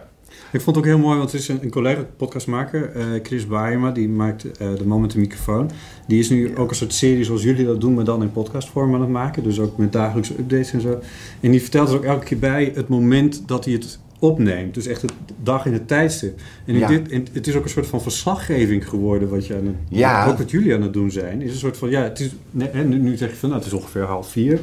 Ik 0.54 0.60
vond 0.60 0.76
het 0.76 0.84
ook 0.84 0.90
heel 0.92 1.00
mooi, 1.04 1.18
want 1.18 1.32
er 1.32 1.38
is 1.38 1.48
een, 1.48 1.58
een 1.62 1.70
collega 1.70 2.04
podcastmaker, 2.16 2.90
eh, 2.92 3.04
Chris 3.22 3.46
Baayema, 3.46 3.90
die 3.90 4.08
maakt 4.08 4.44
eh, 4.58 4.68
De 4.78 4.86
Man 4.86 5.00
met 5.00 5.10
de 5.10 5.18
Microfoon. 5.18 5.70
Die 6.06 6.18
is 6.18 6.30
nu 6.30 6.56
ook 6.56 6.70
een 6.70 6.76
soort 6.76 6.92
serie 6.92 7.24
zoals 7.24 7.42
jullie 7.42 7.64
dat 7.66 7.80
doen, 7.80 7.94
maar 7.94 8.04
dan 8.04 8.22
in 8.22 8.32
podcastvorm 8.32 8.94
aan 8.94 9.00
het 9.00 9.10
maken. 9.10 9.42
Dus 9.42 9.60
ook 9.60 9.76
met 9.78 9.92
dagelijkse 9.92 10.32
updates 10.38 10.72
en 10.72 10.80
zo. 10.80 10.98
En 11.40 11.50
die 11.50 11.60
vertelt 11.60 11.88
er 11.88 11.94
ook 11.96 12.04
elke 12.04 12.24
keer 12.24 12.38
bij 12.38 12.72
het 12.74 12.88
moment 12.88 13.42
dat 13.48 13.64
hij 13.64 13.74
het 13.74 13.98
opneemt. 14.18 14.74
Dus 14.74 14.86
echt 14.86 15.02
het 15.02 15.12
dag 15.42 15.66
in 15.66 15.72
het 15.72 15.88
tijdstip. 15.88 16.40
En 16.66 16.78
Ja. 16.78 16.88
dit, 16.88 17.08
in- 17.10 17.26
het 17.32 17.46
is 17.46 17.54
ook 17.56 17.64
een 17.64 17.70
soort 17.70 17.86
van 17.86 18.02
verslaggeving 18.02 18.88
geworden 18.88 19.28
wat 19.28 19.46
je 19.46 19.54
aan 19.56 19.66
het, 19.66 19.74
Ja. 19.88 20.26
ook 20.26 20.38
wat 20.38 20.50
jullie 20.50 20.74
aan 20.74 20.82
het 20.82 20.92
doen 20.92 21.10
zijn. 21.10 21.42
Is 21.42 21.50
een 21.52 21.58
soort 21.58 21.76
van, 21.76 21.90
ja, 21.90 22.02
het 22.02 22.20
is, 22.20 22.30
nee, 22.50 22.84
nu, 22.84 22.98
nu 22.98 23.16
zeg 23.16 23.30
je 23.30 23.36
van, 23.36 23.48
nou, 23.48 23.60
het 23.62 23.72
is 23.72 23.78
ongeveer 23.78 24.02
half 24.02 24.30
vier. 24.30 24.60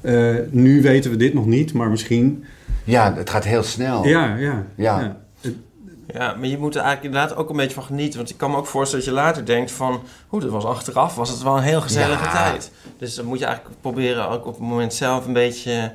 Eh, 0.00 0.34
nu 0.50 0.82
weten 0.82 1.10
we 1.10 1.16
dit 1.16 1.34
nog 1.34 1.46
niet, 1.46 1.72
maar 1.72 1.90
misschien... 1.90 2.44
Ja, 2.84 3.14
het 3.16 3.30
gaat 3.30 3.44
heel 3.44 3.62
snel. 3.62 4.06
Ja, 4.06 4.36
ja. 4.36 4.66
Ja. 4.76 5.02
Het- 5.02 5.26
ja, 6.12 6.34
maar 6.38 6.46
je 6.48 6.58
moet 6.58 6.74
er 6.74 6.80
eigenlijk 6.82 7.14
inderdaad 7.14 7.38
ook 7.38 7.50
een 7.50 7.56
beetje 7.56 7.74
van 7.74 7.82
genieten. 7.84 8.18
Want 8.18 8.30
ik 8.30 8.36
kan 8.36 8.50
me 8.50 8.56
ook 8.56 8.66
voorstellen 8.66 9.04
dat 9.04 9.14
je 9.14 9.20
later 9.20 9.46
denkt 9.46 9.70
van... 9.70 10.02
Oeh, 10.32 10.42
dat 10.42 10.50
was 10.50 10.64
achteraf, 10.64 11.14
was 11.14 11.30
het 11.30 11.42
wel 11.42 11.56
een 11.56 11.62
heel 11.62 11.80
gezellige 11.80 12.24
Ja. 12.24 12.30
tijd. 12.32 12.70
Dus 12.98 13.14
dan 13.14 13.24
moet 13.24 13.38
je 13.38 13.44
eigenlijk 13.44 13.80
proberen 13.80 14.28
ook 14.28 14.46
op 14.46 14.52
het 14.58 14.62
moment 14.68 14.94
zelf 14.94 15.26
een 15.26 15.32
beetje... 15.32 15.92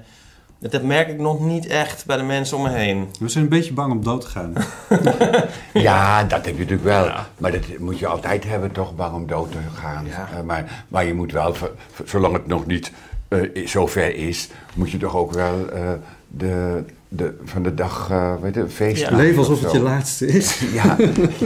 Dat 0.59 0.81
merk 0.83 1.07
ik 1.07 1.19
nog 1.19 1.39
niet 1.39 1.67
echt 1.67 2.05
bij 2.05 2.17
de 2.17 2.23
mensen 2.23 2.57
om 2.57 2.63
me 2.63 2.69
heen. 2.69 3.09
We 3.19 3.29
zijn 3.29 3.43
een 3.43 3.49
beetje 3.49 3.73
bang 3.73 3.91
om 3.91 4.03
dood 4.03 4.21
te 4.21 4.27
gaan. 4.27 4.53
Ja, 5.73 6.23
dat 6.23 6.45
heb 6.45 6.53
je 6.53 6.61
natuurlijk 6.61 6.83
wel. 6.83 7.09
Maar 7.37 7.51
dat 7.51 7.61
moet 7.79 7.99
je 7.99 8.07
altijd 8.07 8.43
hebben, 8.43 8.71
toch, 8.71 8.95
bang 8.95 9.15
om 9.15 9.27
dood 9.27 9.51
te 9.51 9.57
gaan. 9.75 10.05
Eh, 10.07 10.41
maar, 10.45 10.85
maar 10.87 11.05
je 11.05 11.13
moet 11.13 11.31
wel, 11.31 11.55
zolang 12.05 12.33
het 12.33 12.47
nog 12.47 12.65
niet 12.65 12.91
eh, 13.27 13.67
zover 13.67 14.15
is, 14.15 14.49
moet 14.75 14.91
je 14.91 14.97
toch 14.97 15.15
ook 15.15 15.31
wel 15.31 15.69
eh, 15.69 15.91
de, 16.27 16.83
de, 17.15 17.33
van 17.43 17.63
de 17.63 17.73
dag, 17.73 18.07
eh 18.11 18.33
weet 18.41 18.55
je, 18.55 18.69
feest 18.69 19.01
Ja. 19.09 19.15
Leven 19.15 19.37
alsof 19.37 19.55
of 19.57 19.63
het 19.63 19.71
je 19.71 19.79
laatste 19.79 20.25
is. 20.27 20.59
Ja, 20.73 20.97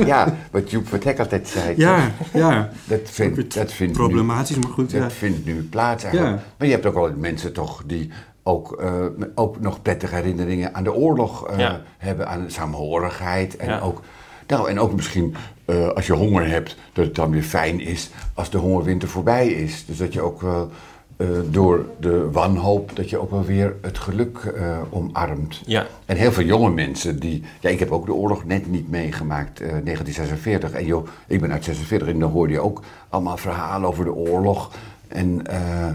ja 0.06 0.36
wat 0.52 0.72
Joep 0.72 0.88
Vertek 0.88 1.20
altijd 1.20 1.48
zei. 1.48 1.74
Ja, 1.78 2.12
toch? 2.18 2.28
ja. 2.34 2.70
Dat 2.86 3.00
vindt, 3.04 3.54
dat 3.54 3.72
vindt 3.72 3.94
Problematisch, 3.98 4.56
nu, 4.56 4.62
maar 4.62 4.72
goed, 4.72 4.92
Dat 4.92 5.02
ja. 5.02 5.10
vindt 5.10 5.46
nu 5.46 5.64
plaats 5.64 6.04
eigenlijk. 6.04 6.36
Ja. 6.36 6.44
Maar 6.58 6.68
je 6.68 6.74
hebt 6.74 6.86
ook 6.86 6.94
wel 6.94 7.12
mensen 7.18 7.54
toch 7.54 7.84
die 7.86 8.12
ook, 8.44 8.72
eh, 8.82 9.06
ook 9.36 9.60
nog 9.60 9.82
prettige 9.82 10.16
herinneringen 10.16 10.76
aan 10.76 10.84
de 10.84 10.94
oorlog 10.94 11.48
eh, 11.48 11.58
Ja. 11.60 11.82
hebben, 11.98 12.28
aan 12.28 12.44
saamhorigheid. 12.48 13.56
En, 13.58 13.68
Ja. 13.70 13.80
ook, 13.80 14.02
nou, 14.48 14.70
en 14.70 14.80
ook 14.80 14.94
misschien 14.96 15.36
eh, 15.66 15.88
als 15.88 16.08
je 16.08 16.14
honger 16.14 16.48
hebt, 16.50 16.76
dat 16.94 17.06
het 17.06 17.16
dan 17.16 17.32
weer 17.32 17.44
fijn 17.44 17.80
is 17.80 18.10
als 18.34 18.50
de 18.50 18.58
hongerwinter 18.58 19.08
voorbij 19.10 19.48
is. 19.48 19.86
Dus 19.86 19.98
dat 19.98 20.14
je 20.14 20.22
ook 20.22 20.42
wel 20.42 20.72
eh, 21.18 21.28
door 21.50 21.86
de 22.00 22.32
wanhoop, 22.32 22.92
dat 22.96 23.10
je 23.10 23.18
ook 23.18 23.32
wel 23.32 23.44
weer 23.46 23.76
het 23.82 23.98
geluk 23.98 24.38
eh, 24.38 24.78
omarmt. 24.90 25.62
Ja. 25.66 25.86
En 26.06 26.18
heel 26.18 26.32
veel 26.32 26.44
jonge 26.46 26.70
mensen 26.70 27.20
die... 27.20 27.44
Ja, 27.60 27.70
ik 27.70 27.80
heb 27.80 27.92
ook 27.92 28.06
de 28.06 28.14
oorlog 28.14 28.46
net 28.46 28.68
niet 28.72 28.90
meegemaakt, 28.90 29.60
eh 29.62 29.68
1946. 29.68 30.72
En 30.72 30.86
joh, 30.86 31.08
ik 31.28 31.42
ben 31.42 31.52
uit 31.52 31.64
46 31.64 32.08
en 32.08 32.20
dan 32.20 32.32
hoorde 32.32 32.54
je 32.54 32.60
ook 32.60 32.82
allemaal 33.10 33.38
verhalen 33.38 33.90
over 33.90 34.04
de 34.06 34.14
oorlog. 34.14 34.72
En, 35.08 35.48
eh, 35.48 35.88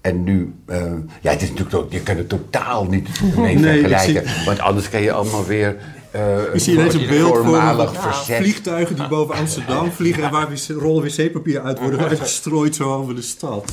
en 0.00 0.24
nu... 0.24 0.54
eh, 0.66 0.82
ja, 1.20 1.30
het 1.30 1.42
is 1.42 1.48
natuurlijk 1.48 1.76
ook, 1.76 1.92
je 1.92 2.00
kan 2.00 2.16
het 2.16 2.28
totaal 2.28 2.84
niet 2.84 3.08
mee 3.36 3.56
Nee, 3.58 3.80
vergelijken. 3.80 4.28
zie- 4.28 4.44
Want 4.44 4.58
anders 4.60 4.88
kan 4.88 5.02
je 5.02 5.12
allemaal 5.12 5.44
weer... 5.46 5.76
eh 6.10 6.22
Ik 6.52 6.60
zie 6.60 6.72
ineens 6.74 6.94
een 6.94 7.06
beeld 7.08 7.36
voor 7.36 7.90
verzet. 8.00 8.36
Vliegtuigen 8.36 8.96
die 8.96 9.08
boven 9.08 9.34
Amsterdam 9.42 9.90
vliegen 9.92 10.22
en 10.24 10.30
waar 10.30 10.48
wc 10.50 10.68
rollen 10.80 11.02
wc-papier 11.04 11.60
uit 11.60 11.78
worden 11.78 12.00
uitgestrooid 12.00 12.74
zo 12.80 12.92
over 12.94 13.14
de 13.14 13.22
stad. 13.22 13.72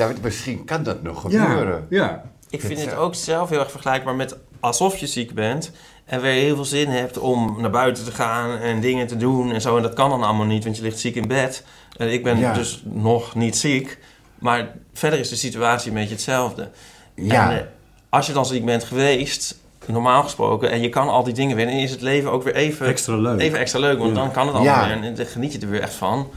Ja, 0.00 0.12
misschien 0.22 0.64
kan 0.64 0.82
dat 0.82 1.02
nog 1.02 1.30
Ja, 1.30 1.44
gebeuren. 1.44 1.86
ja. 1.90 2.22
Ik 2.50 2.60
vind 2.60 2.80
het 2.84 2.94
ook 2.96 3.14
zelf 3.14 3.48
heel 3.48 3.58
erg 3.58 3.70
vergelijkbaar 3.70 4.14
met 4.14 4.36
alsof 4.60 4.96
je 4.96 5.06
ziek 5.06 5.34
bent 5.34 5.70
en 6.04 6.20
weer 6.20 6.32
heel 6.32 6.54
veel 6.54 6.64
zin 6.64 6.88
hebt 6.88 7.18
om 7.18 7.56
naar 7.60 7.70
buiten 7.70 8.04
te 8.04 8.10
gaan 8.12 8.56
en 8.58 8.80
dingen 8.80 9.06
te 9.06 9.16
doen 9.16 9.52
en 9.52 9.60
zo. 9.60 9.76
En 9.76 9.82
dat 9.82 9.94
kan 9.94 10.10
dan 10.10 10.22
allemaal 10.22 10.46
niet, 10.46 10.64
want 10.64 10.76
je 10.76 10.82
ligt 10.82 10.98
ziek 10.98 11.14
in 11.14 11.28
bed. 11.28 11.64
En 11.96 12.12
ik 12.12 12.22
ben 12.24 12.38
Ja. 12.38 12.52
dus 12.52 12.82
nog 12.84 13.34
niet 13.34 13.56
ziek. 13.56 13.98
Maar 14.38 14.68
verder 14.92 15.18
is 15.18 15.28
de 15.28 15.36
situatie 15.36 15.88
een 15.88 15.96
beetje 15.96 16.14
hetzelfde. 16.14 16.70
Ja. 17.14 17.50
En, 17.50 17.58
eh, 17.58 17.64
als 18.08 18.26
je 18.26 18.32
dan 18.32 18.46
ziek 18.46 18.64
bent 18.64 18.84
geweest, 18.84 19.58
normaal 19.86 20.22
gesproken, 20.22 20.70
en 20.70 20.80
je 20.80 20.88
kan 20.88 21.08
al 21.08 21.24
die 21.24 21.34
dingen 21.34 21.56
weer, 21.56 21.66
dan 21.66 21.74
is 21.74 21.90
het 21.90 22.00
leven 22.00 22.30
ook 22.32 22.42
weer 22.42 22.54
even 22.54 22.86
Extra 22.86 23.16
leuk. 23.16 23.40
Even 23.40 23.58
extra 23.58 23.78
leuk, 23.80 23.98
want 23.98 24.10
Ja. 24.16 24.22
dan 24.22 24.30
kan 24.32 24.46
het 24.46 24.54
allemaal 24.56 24.74
Ja. 24.74 24.86
weer 24.98 25.04
en 25.08 25.14
dan 25.14 25.26
geniet 25.26 25.52
je 25.52 25.58
er 25.58 25.68
weer 25.70 25.82
echt 25.82 25.94
van. 25.94 26.28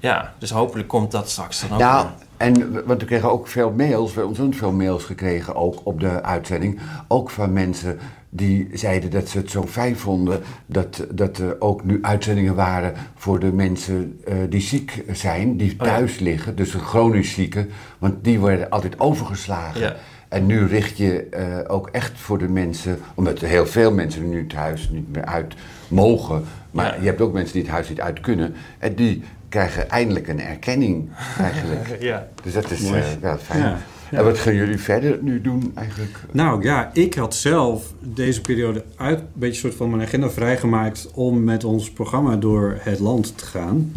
Ja, 0.00 0.34
dus 0.38 0.50
hopelijk 0.50 0.88
komt 0.88 1.10
dat 1.10 1.30
straks 1.30 1.60
dan 1.60 1.72
ook 1.72 1.78
Nou. 1.78 2.06
En 2.36 2.72
want 2.86 3.00
we 3.00 3.06
kregen 3.06 3.30
ook 3.30 3.48
veel 3.48 3.70
mails, 3.76 4.08
we 4.08 4.20
hebben 4.20 4.26
ontzettend 4.26 4.56
veel 4.56 4.72
mails 4.72 5.04
gekregen 5.04 5.54
ook 5.54 5.80
op 5.82 6.00
de 6.00 6.22
uitzending. 6.22 6.78
Ook 7.08 7.30
van 7.30 7.52
mensen 7.52 7.98
die 8.30 8.68
zeiden 8.72 9.10
dat 9.10 9.28
ze 9.28 9.38
het 9.38 9.50
zo 9.50 9.62
fijn 9.66 9.96
vonden 9.96 10.40
dat, 10.66 11.06
dat 11.10 11.38
er 11.38 11.56
ook 11.58 11.84
nu 11.84 11.98
uitzendingen 12.02 12.54
waren 12.54 12.92
voor 13.14 13.38
de 13.40 13.52
mensen 13.52 14.20
eh, 14.24 14.34
die 14.48 14.60
ziek 14.60 15.04
zijn, 15.12 15.56
die 15.56 15.74
Oh 15.78 15.86
thuis 15.86 16.18
liggen, 16.18 16.56
dus 16.56 16.70
de 16.70 16.78
chronisch 16.78 17.32
zieken, 17.32 17.70
want 17.98 18.24
die 18.24 18.38
worden 18.38 18.70
altijd 18.70 19.00
overgeslagen. 19.00 19.80
Ja. 19.80 19.96
En 20.28 20.46
nu 20.46 20.66
richt 20.66 20.96
je 20.96 21.26
eh, 21.30 21.58
ook 21.66 21.88
echt 21.88 22.12
voor 22.14 22.38
de 22.38 22.48
mensen, 22.48 22.98
omdat 23.14 23.40
er 23.40 23.48
heel 23.48 23.66
veel 23.66 23.92
mensen 23.92 24.28
nu 24.28 24.46
thuis 24.46 24.88
niet 24.90 25.12
meer 25.12 25.24
uit 25.24 25.54
mogen. 25.88 26.44
Maar 26.70 26.94
Ja. 26.94 27.00
je 27.00 27.06
hebt 27.06 27.20
ook 27.20 27.32
mensen 27.32 27.52
die 27.52 27.62
het 27.62 27.70
huis 27.70 27.88
niet 27.88 28.00
uit 28.00 28.20
kunnen. 28.20 28.54
En 28.78 28.94
die 28.94 29.22
krijgen 29.54 29.90
eindelijk 29.90 30.28
een 30.28 30.40
erkenning 30.40 31.08
eigenlijk. 31.38 31.96
Ja. 32.10 32.28
Dus 32.42 32.52
dat 32.52 32.70
is 32.70 32.84
eh, 32.84 33.02
wel 33.20 33.36
fijn. 33.38 33.60
Ja. 33.60 33.78
Ja. 34.10 34.18
En 34.18 34.24
wat 34.24 34.38
gaan 34.38 34.54
jullie 34.54 34.78
verder 34.78 35.18
nu 35.22 35.40
doen 35.40 35.72
eigenlijk? 35.74 36.18
Nou 36.32 36.62
ja, 36.62 36.90
ik 36.92 37.14
had 37.14 37.34
zelf 37.34 37.92
deze 38.00 38.40
periode 38.40 38.84
uit 38.96 39.18
een 39.18 39.26
beetje 39.32 39.60
soort 39.60 39.74
van 39.74 39.90
mijn 39.90 40.02
agenda 40.02 40.30
vrijgemaakt 40.30 41.10
om 41.14 41.44
met 41.44 41.64
ons 41.64 41.90
programma 41.90 42.36
door 42.36 42.76
het 42.80 42.98
land 42.98 43.38
te 43.38 43.44
gaan. 43.46 43.92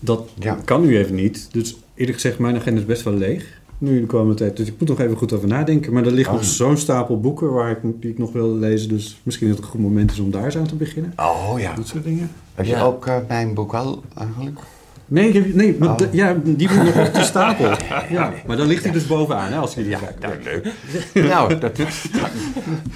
Dat 0.00 0.28
Ja. 0.38 0.58
kan 0.64 0.80
nu 0.80 0.98
even 0.98 1.14
niet. 1.14 1.48
Dus 1.52 1.76
eerlijk 1.94 2.14
gezegd, 2.20 2.38
mijn 2.38 2.56
agenda 2.56 2.80
is 2.80 2.86
best 2.86 3.02
wel 3.02 3.14
leeg 3.14 3.60
nu 3.78 4.00
de 4.00 4.06
komende 4.06 4.34
tijd. 4.34 4.56
Dus 4.56 4.66
ik 4.68 4.74
moet 4.78 4.88
nog 4.88 5.00
even 5.00 5.16
goed 5.16 5.32
over 5.32 5.48
nadenken. 5.48 5.92
Maar 5.92 6.04
er 6.06 6.12
ligt 6.12 6.28
Oh. 6.28 6.34
nog 6.34 6.44
zo'n 6.44 6.76
stapel 6.76 7.20
boeken 7.20 7.52
waar 7.52 7.70
ik, 7.70 7.78
die 8.00 8.10
ik 8.10 8.18
nog 8.18 8.32
wil 8.32 8.54
lezen. 8.56 8.88
Dus 8.88 9.20
misschien 9.22 9.48
dat 9.48 9.56
het 9.56 9.64
een 9.66 9.70
goed 9.72 9.80
moment 9.80 10.10
is 10.10 10.18
om 10.18 10.30
daar 10.30 10.44
eens 10.44 10.56
aan 10.56 10.66
te 10.66 10.74
beginnen. 10.74 11.12
Oh 11.16 11.54
ja. 11.58 11.74
Dat 11.74 11.86
soort 11.86 12.04
dingen. 12.04 12.30
Heb 12.54 12.66
je 12.66 12.72
Ja. 12.72 12.82
ook 12.82 13.06
eh, 13.06 13.16
mijn 13.28 13.54
boek 13.54 13.74
al 13.74 14.02
eigenlijk? 14.18 14.58
Nee, 15.08 15.28
ik 15.28 15.34
heb, 15.34 15.54
nee 15.54 15.76
maar 15.78 15.88
Oh. 15.88 16.12
ja, 16.12 16.36
die 16.44 16.68
moet 16.72 16.84
nog 16.94 17.06
op 17.08 17.14
de 17.14 17.22
stapel. 17.22 17.70
Ja, 18.16 18.32
maar 18.46 18.56
dan 18.56 18.66
ligt 18.66 18.82
hij 18.84 18.92
dus 18.92 19.06
bovenaan, 19.06 19.52
hè, 19.52 19.58
als 19.58 19.74
jullie 19.74 19.90
Ja, 19.90 19.98
kijken. 19.98 20.20
nou, 20.28 20.42
leuk. 20.42 20.72
nou, 21.30 21.58
dat 21.58 21.78
is, 21.78 22.04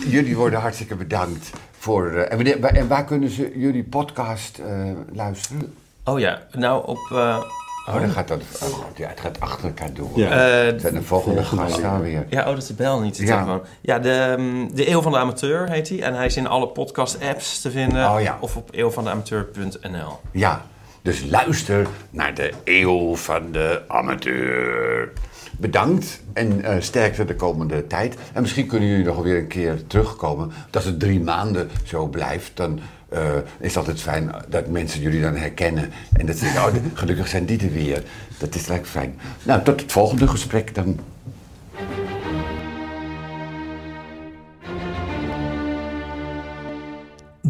jullie 0.07 0.37
worden 0.37 0.61
hartstikke 0.61 0.95
bedankt 0.95 1.51
voor. 1.79 2.07
eh, 2.11 2.21
en, 2.31 2.37
wanneer, 2.37 2.61
waar, 2.61 2.75
en 2.75 2.89
waar 2.89 3.05
kunnen 3.05 3.31
ze 3.31 3.53
jullie 3.55 3.85
podcast 3.85 4.59
eh, 4.59 4.67
luisteren? 5.13 5.75
Oh 6.05 6.19
ja, 6.19 6.43
nou 6.53 6.87
op... 6.87 6.99
eh, 7.13 7.43
Oh, 7.89 8.01
dan 8.01 8.11
gaat 8.11 8.29
dat. 8.29 8.41
Oh, 8.63 8.69
God, 8.69 8.97
ja, 8.99 9.09
het 9.09 9.21
gaat 9.21 9.41
achter 9.41 9.65
elkaar 9.67 9.93
door. 9.93 10.11
Ja. 10.15 10.29
eh, 10.31 10.79
zijn 10.81 10.95
de 10.95 11.03
volgende 11.03 11.45
gasten 11.45 11.83
gaan 11.83 12.01
weer. 12.03 12.27
Ja, 12.29 12.41
oh, 12.41 12.47
dat 12.47 12.57
is 12.59 12.67
de 12.67 12.75
bel 12.75 13.01
niet. 13.01 13.17
De 13.17 13.25
Ja. 13.27 13.35
telefoon. 13.43 13.61
Ja, 13.81 13.99
de, 13.99 14.35
mm, 14.39 14.75
de 14.75 14.91
Eeuw 14.91 15.03
van 15.03 15.13
de 15.13 15.19
Amateur 15.19 15.71
heet 15.71 15.89
hij. 15.89 16.03
En 16.03 16.15
hij 16.15 16.27
is 16.27 16.37
in 16.37 16.47
alle 16.47 16.69
podcast-apps 16.69 17.61
te 17.61 17.71
vinden. 17.71 18.11
Oh, 18.11 18.21
ja. 18.23 18.37
Of 18.41 18.57
op 18.57 18.69
eeuwvandeamateur.nl. 18.73 20.19
Ja, 20.33 20.63
dus 21.03 21.25
luister 21.31 21.87
naar 22.11 22.35
de 22.35 22.53
eeuw 22.65 23.17
van 23.17 23.53
de 23.53 23.83
amateur. 23.87 25.13
Bedankt 25.59 26.21
en 26.33 26.65
eh, 26.65 26.77
sterkte 26.79 27.25
de 27.25 27.35
komende 27.35 27.87
tijd. 27.87 28.17
En 28.33 28.43
misschien 28.43 28.67
kunnen 28.67 28.89
jullie 28.89 29.05
nog 29.05 29.23
weer 29.23 29.39
een 29.39 29.47
keer 29.47 29.87
terugkomen. 29.87 30.53
Als 30.73 30.85
het 30.85 31.01
drie 31.01 31.21
maanden 31.21 31.71
zo 31.85 32.07
blijft, 32.07 32.51
dan 32.55 32.81
eh, 33.09 33.35
is 33.59 33.69
het 33.69 33.77
altijd 33.77 34.01
fijn 34.01 34.31
dat 34.49 34.67
mensen 34.67 35.01
jullie 35.01 35.21
dan 35.21 35.37
herkennen. 35.37 35.91
En 36.13 36.27
dat 36.27 36.37
ze 36.37 36.45
denken, 36.45 36.63
oh, 36.63 36.75
gelukkig 37.01 37.29
zijn 37.29 37.45
die 37.45 37.61
er 37.61 37.73
weer. 37.73 38.03
Dat 38.39 38.55
is 38.55 38.69
eigenlijk 38.69 38.87
fijn. 38.87 39.19
Nou, 39.43 39.63
tot 39.63 39.81
het 39.81 39.93
volgende 39.93 40.29
gesprek 40.29 40.75
dan. 40.75 40.99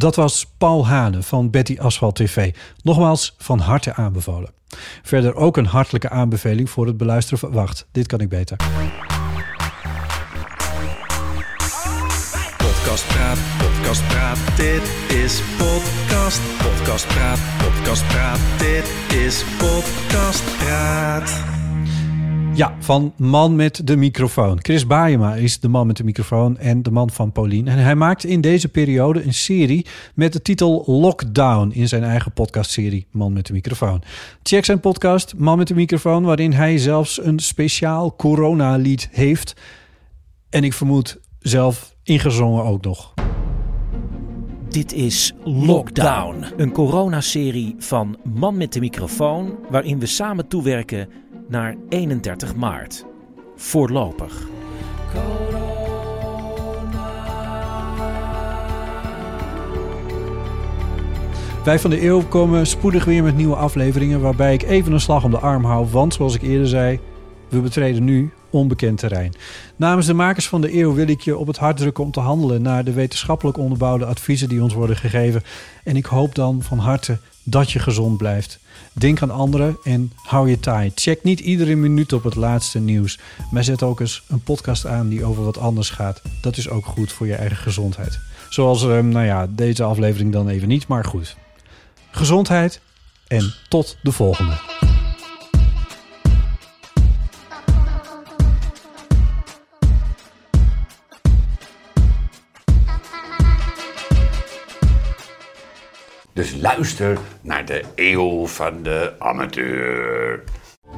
Dat 0.01 0.17
was 0.17 0.47
Paul 0.59 0.87
Hane 0.87 1.23
van 1.23 1.51
Betty 1.51 1.77
Asphalt 1.79 2.15
TV. 2.15 2.55
Nogmaals 2.83 3.35
van 3.39 3.59
harte 3.59 3.95
aanbevolen. 3.95 4.51
Verder 5.03 5.35
ook 5.35 5.57
een 5.57 5.67
hartelijke 5.67 6.09
aanbeveling 6.09 6.71
voor 6.71 6.87
het 6.87 6.97
beluisteren 6.97 7.39
van... 7.39 7.53
Wacht, 7.53 7.87
dit 7.93 8.07
kan 8.07 8.21
ik 8.21 8.29
beter. 8.29 8.57
Podcast 12.57 13.07
Praat, 13.07 13.39
Podcast 13.59 14.09
Praat, 14.09 14.39
dit 14.57 14.83
is 15.09 15.43
Podcast. 15.59 16.41
Podcast 16.59 17.07
Praat, 17.07 17.39
Podcast 17.59 18.07
Praat, 18.07 18.39
dit 18.59 18.91
is 19.09 19.45
Podcast 19.59 20.57
Praat. 20.59 21.60
Ja, 22.61 22.75
van 22.79 23.13
Man 23.17 23.57
met 23.57 23.87
de 23.87 23.97
microfoon. 23.97 24.59
Chris 24.63 24.87
Baayema 24.87 25.35
is 25.35 25.61
de 25.61 25.69
man 25.69 25.87
met 25.87 25.97
de 25.97 26.05
microfoon 26.05 26.59
en 26.59 26.83
de 26.83 26.91
man 26.91 27.11
van 27.11 27.33
Paulien. 27.33 27.69
En 27.69 27.79
hij 27.79 27.95
maakt 27.95 28.25
in 28.25 28.41
deze 28.41 28.69
periode 28.69 29.25
een 29.25 29.35
serie 29.35 29.87
met 30.15 30.33
de 30.33 30.43
titel 30.43 30.85
Lockdown 30.87 31.71
in 31.71 31.89
zijn 31.89 32.03
eigen 32.03 32.33
podcastserie 32.33 33.07
Man 33.11 33.33
met 33.33 33.47
de 33.47 33.53
microfoon. 33.53 34.03
Check 34.43 34.65
zijn 34.65 34.81
podcast 34.81 35.35
Man 35.37 35.59
met 35.59 35.69
de 35.69 35.75
microfoon, 35.75 36.23
waarin 36.23 36.53
hij 36.53 36.79
zelfs 36.79 37.25
een 37.25 37.39
speciaal 37.39 38.17
coronalied 38.17 39.09
heeft. 39.13 39.55
En 40.51 40.65
ik 40.65 40.73
vermoed 40.73 41.19
zelf 41.39 41.95
ingezongen 42.03 42.65
ook 42.65 42.85
nog. 42.85 43.15
Dit 44.69 44.93
is 44.93 45.33
Lockdown, 45.45 46.45
een 46.57 46.73
coronaserie 46.73 47.75
van 47.79 48.19
Man 48.35 48.57
met 48.57 48.73
de 48.73 48.81
microfoon, 48.81 49.59
waarin 49.71 49.99
we 49.99 50.07
samen 50.07 50.49
toewerken 50.49 51.09
naar 51.51 51.77
31 51.89 52.55
maart. 52.55 53.05
Voorlopig. 53.57 54.49
Wij 61.65 61.79
van 61.79 61.91
de 61.91 62.05
Eeuw 62.05 62.23
komen 62.23 62.67
spoedig 62.67 63.05
weer 63.05 63.23
met 63.23 63.37
nieuwe 63.37 63.57
afleveringen... 63.57 64.21
waarbij 64.21 64.55
ik 64.55 64.63
even 64.63 64.93
een 64.93 65.01
slag 65.01 65.25
om 65.25 65.31
de 65.31 65.39
arm 65.39 65.65
hou. 65.65 65.87
Want, 65.91 66.15
zoals 66.15 66.35
ik 66.35 66.43
eerder 66.43 66.69
zei, 66.69 67.01
we 67.49 67.61
betreden 67.61 68.05
nu 68.05 68.31
onbekend 68.51 68.99
terrein. 68.99 69.35
Namens 69.77 70.07
de 70.07 70.15
makers 70.15 70.49
van 70.49 70.61
de 70.61 70.79
Eeuw 70.79 70.95
wil 70.95 71.09
ik 71.09 71.21
je 71.21 71.37
op 71.37 71.47
het 71.47 71.59
hart 71.59 71.77
drukken... 71.77 72.05
om 72.05 72.11
te 72.11 72.21
handelen 72.21 72.63
naar 72.63 72.85
de 72.85 72.93
wetenschappelijk 72.93 73.59
onderbouwde 73.59 74.05
adviezen 74.05 74.49
die 74.49 74.63
ons 74.63 74.75
worden 74.75 74.97
gegeven. 74.97 75.43
En 75.85 75.97
ik 75.97 76.07
hoop 76.07 76.35
dan 76.35 76.63
van 76.63 76.79
harte 76.79 77.19
dat 77.43 77.71
je 77.71 77.79
gezond 77.79 78.17
blijft. 78.17 78.59
Denk 78.93 79.23
aan 79.23 79.31
anderen 79.31 79.77
en 79.85 80.13
hou 80.17 80.51
je 80.51 80.61
taai. 80.61 80.93
Check 80.95 81.23
niet 81.25 81.41
iedere 81.41 81.75
minuut 81.75 82.13
op 82.13 82.25
het 82.25 82.35
laatste 82.35 82.79
nieuws. 82.79 83.19
Maar 83.51 83.65
zet 83.65 83.83
ook 83.83 84.01
eens 84.01 84.23
een 84.29 84.43
podcast 84.43 84.87
aan 84.87 85.09
die 85.09 85.25
over 85.25 85.45
wat 85.45 85.59
anders 85.59 85.91
gaat. 85.91 86.23
Dat 86.41 86.57
is 86.57 86.69
ook 86.69 86.87
goed 86.87 87.13
voor 87.13 87.27
je 87.27 87.35
eigen 87.35 87.57
gezondheid. 87.57 88.19
Zoals, 88.49 88.83
ehm, 88.83 89.09
nou 89.09 89.27
ja, 89.27 89.47
deze 89.51 89.83
aflevering 89.83 90.33
dan 90.33 90.49
even 90.49 90.69
niet, 90.69 90.87
maar 90.87 91.05
goed. 91.05 91.37
Gezondheid 92.11 92.81
en 93.27 93.55
tot 93.69 93.97
de 94.03 94.13
volgende. 94.13 94.59
Dus 106.41 106.57
luister 106.61 107.19
naar 107.41 107.65
de 107.65 107.85
eeuw 107.95 108.47
van 108.47 108.83
de 108.83 109.13
amateur. 109.19 110.43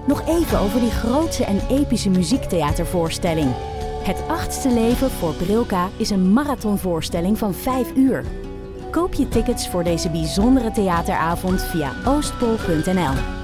Nog 0.06 0.28
even 0.28 0.58
over 0.58 0.80
die 0.80 0.90
grootse 0.90 1.44
en 1.44 1.60
epische 1.70 2.10
muziektheatervoorstelling. 2.10 3.50
Het 4.02 4.22
achtste 4.28 4.68
leven 4.68 5.10
voor 5.10 5.34
Brilka 5.34 5.88
is 5.96 6.10
een 6.10 6.32
marathonvoorstelling 6.32 7.38
van 7.38 7.54
5 7.54 7.96
uur. 7.96 8.24
Koop 8.90 9.14
je 9.14 9.28
tickets 9.28 9.68
voor 9.68 9.84
deze 9.84 10.10
bijzondere 10.10 10.70
theateravond 10.70 11.62
via 11.62 11.92
oostpol.nl. 12.04 13.41